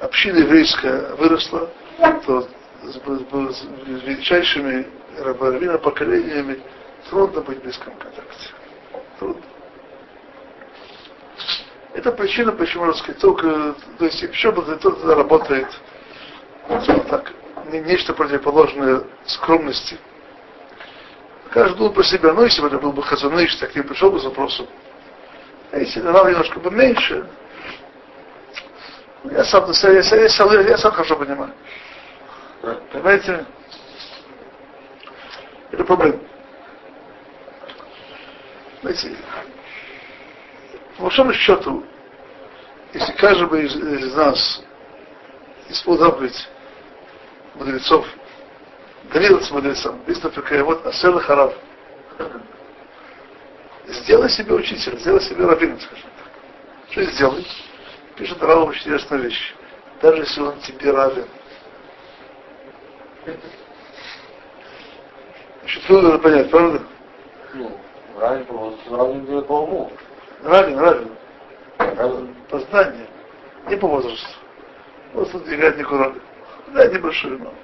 община 0.00 0.38
еврейская 0.38 1.14
выросла, 1.16 1.70
то 2.26 2.48
с, 2.82 2.94
с, 2.94 3.56
с 3.56 3.64
величайшими 3.86 4.86
раввинами 5.18 5.76
поколениями 5.78 6.60
трудно 7.10 7.40
быть 7.42 7.58
в 7.58 7.62
близком 7.62 7.94
контакте. 7.96 8.48
Трудно. 9.18 9.42
Это 11.94 12.12
причина, 12.12 12.52
почему, 12.52 12.86
так 12.86 12.96
сказать, 12.96 13.20
только, 13.20 13.74
то 13.98 14.04
есть, 14.04 14.20
почему 14.20 14.62
это 14.62 15.14
работает, 15.14 15.68
так, 17.08 17.32
нечто 17.76 18.14
противоположное 18.14 19.02
скромности. 19.26 19.98
Каждый 21.50 21.76
думал 21.78 21.92
про 21.92 22.02
себя, 22.02 22.32
ну 22.32 22.44
если 22.44 22.60
бы 22.60 22.68
это 22.68 22.78
был 22.78 22.92
бы 22.92 23.02
Хазаныш, 23.02 23.54
так 23.56 23.74
не 23.74 23.82
пришел 23.82 24.10
бы 24.10 24.20
с 24.20 24.24
вопросом. 24.24 24.66
А 25.72 25.78
если 25.78 26.00
давал 26.00 26.28
немножко 26.28 26.60
бы 26.60 26.70
меньше, 26.70 27.26
я 29.24 29.44
сам, 29.44 29.70
я, 29.70 29.90
я, 29.90 30.00
я, 30.00 30.28
сам, 30.28 30.66
я 30.66 30.78
сам 30.78 30.92
хорошо 30.92 31.16
понимаю. 31.16 31.52
Понимаете? 32.92 33.46
Это 35.70 35.84
проблема. 35.84 36.18
Знаете, 38.80 39.16
по 40.96 41.04
большому 41.04 41.32
счету, 41.32 41.84
если 42.94 43.12
каждый 43.12 43.66
из, 43.66 43.76
из 43.76 44.14
нас 44.14 44.62
исполнил 45.68 46.04
заповедь 46.04 46.48
мудрецов, 47.54 48.06
доверился 49.12 49.54
мудрецам. 49.54 50.00
Есть, 50.06 50.22
например, 50.22 50.64
вот 50.64 50.86
Асер 50.86 51.18
Харав. 51.20 51.54
Сделай 53.86 54.28
себе 54.28 54.54
учителя, 54.54 54.98
сделай 54.98 55.20
себе 55.22 55.46
раввина, 55.46 55.78
скажем 55.80 56.10
так. 56.18 56.32
Что 56.90 57.04
сделай? 57.04 57.46
Пишет 58.16 58.42
Рав 58.42 58.68
очень 58.68 58.80
интересную 58.80 59.22
вещь. 59.22 59.54
Даже 60.02 60.22
если 60.22 60.40
он 60.40 60.58
тебе 60.60 60.90
равен. 60.90 61.26
Очень 65.64 65.82
трудно 65.82 66.18
понять, 66.18 66.50
правда? 66.50 66.82
Ну, 67.54 67.80
по 68.14 68.52
возрасту, 68.52 68.96
ранен 68.96 69.44
по 69.44 69.52
уму. 69.52 69.92
Ранен, 70.42 70.78
ранен. 70.78 72.34
Познание. 72.48 73.06
Не 73.68 73.76
по 73.76 73.86
возрасту. 73.86 74.28
Возраст 75.14 75.46
не 75.46 75.54
играет 75.54 75.78
никакой 75.78 75.98
роли. 75.98 76.22
Да, 76.72 76.86
небольшую, 76.86 77.38
но. 77.38 77.54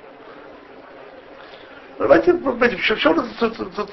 Давайте, 1.99 2.35
понимаете, 2.35 2.77
в 2.77 2.99
чем 2.99 3.21
это 3.21 3.29
тут, 3.39 3.57
тут, 3.57 3.75
тут 3.75 3.91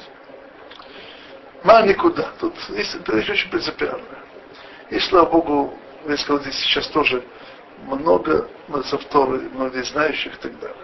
мало 1.64 1.86
никуда. 1.86 2.30
Тут 2.40 2.56
есть, 2.70 2.96
это 2.96 3.16
вещь 3.16 3.30
очень 3.30 3.50
принципиальная. 3.50 4.20
И 4.90 5.00
слава 5.00 5.30
Богу, 5.30 5.78
я 6.08 6.18
сказал, 6.18 6.42
здесь 6.42 6.56
сейчас 6.56 6.88
тоже 6.88 7.24
много 7.86 8.50
мудрецов 8.68 9.04
Торы, 9.06 9.40
много 9.54 9.84
знающих 9.84 10.34
и 10.34 10.38
так 10.38 10.60
далее. 10.60 10.78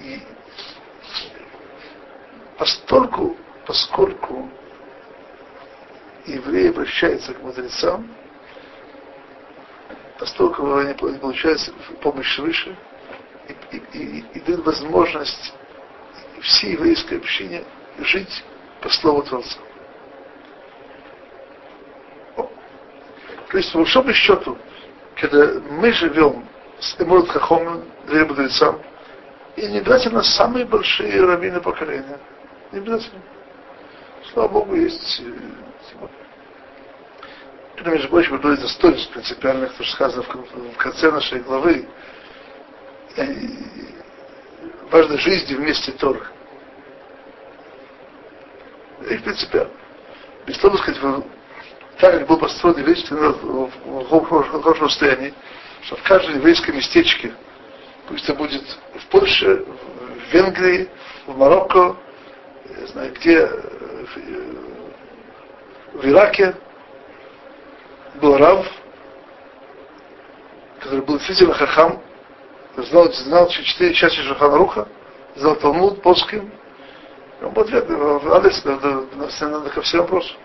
И, 0.00 0.14
и 0.14 0.22
постольку, 2.58 3.36
поскольку 3.66 4.50
евреи 6.26 6.70
обращаются 6.70 7.34
к 7.34 7.42
мудрецам, 7.42 8.08
постольку 10.22 10.76
они 10.76 10.94
получают 10.94 11.60
помощь 12.00 12.36
свыше 12.36 12.76
и, 13.48 13.76
и, 13.76 13.78
и, 13.92 14.24
и 14.34 14.40
дают 14.42 14.64
возможность 14.64 15.52
всей 16.40 16.74
еврейской 16.74 17.14
общине 17.18 17.64
жить 17.98 18.44
по 18.80 18.88
слову 18.88 19.22
Творца. 19.24 19.58
То 22.36 23.58
есть, 23.58 23.72
по 23.72 23.78
большому 23.78 24.12
счету, 24.12 24.56
когда 25.16 25.60
мы 25.70 25.90
живем 25.90 26.46
с 26.78 26.94
Эмурат 27.00 27.28
Хахомом, 27.28 27.82
две 28.06 28.24
мудрецам, 28.24 28.80
и 29.56 29.66
не 29.66 29.78
обязательно 29.78 30.22
самые 30.22 30.64
большие 30.64 31.20
раввины 31.20 31.60
поколения. 31.60 32.20
Не 32.70 32.78
обязательно. 32.78 33.20
Слава 34.32 34.48
Богу, 34.48 34.76
есть 34.76 35.20
это, 37.82 37.90
между 37.90 38.08
прочим, 38.08 38.34
одно 38.34 38.52
из 38.52 38.60
достоинств 38.60 39.10
принципиальных, 39.10 39.74
то, 39.74 39.82
что 39.82 39.92
сказано 39.94 40.22
в 40.22 40.76
конце 40.76 41.10
нашей 41.10 41.40
главы, 41.40 41.88
важной 44.90 45.18
жизни 45.18 45.54
вместе 45.54 45.90
Торы. 45.92 46.20
И 49.10 49.16
принципиально. 49.16 49.72
Без 50.46 50.58
того, 50.58 50.76
сказать, 50.78 51.00
так 51.98 52.18
как 52.18 52.28
был 52.28 52.38
построен 52.38 52.78
еврейский 52.78 53.14
народ 53.14 53.42
в 53.42 54.62
хорошем 54.62 54.88
состоянии, 54.88 55.34
что 55.82 55.96
в 55.96 56.02
каждом 56.04 56.36
еврейском 56.36 56.76
местечке, 56.76 57.32
пусть 58.06 58.24
это 58.24 58.34
будет 58.34 58.62
в 58.94 59.06
Польше, 59.06 59.64
в 59.66 60.32
Венгрии, 60.32 60.88
в 61.26 61.36
Марокко, 61.36 61.96
я 62.78 62.86
знаю 62.86 63.12
где, 63.12 63.44
в, 63.44 64.16
в 65.94 66.06
Ираке, 66.06 66.54
был 68.14 68.36
Рав, 68.36 68.66
который 70.80 71.02
был 71.02 71.16
действительно 71.16 71.54
хахам, 71.54 72.02
знал, 72.76 73.12
знал 73.12 73.48
четыре 73.48 73.94
части 73.94 74.20
Шахана 74.20 74.58
Руха, 74.58 74.88
знал 75.36 75.56
Талмуд, 75.56 76.02
Поским, 76.02 76.50
он 77.40 77.50
был 77.52 77.62
ответ, 77.62 77.90
адрес 77.90 78.62
ко 79.74 79.82
всем 79.82 80.00
вопросам. 80.00 80.36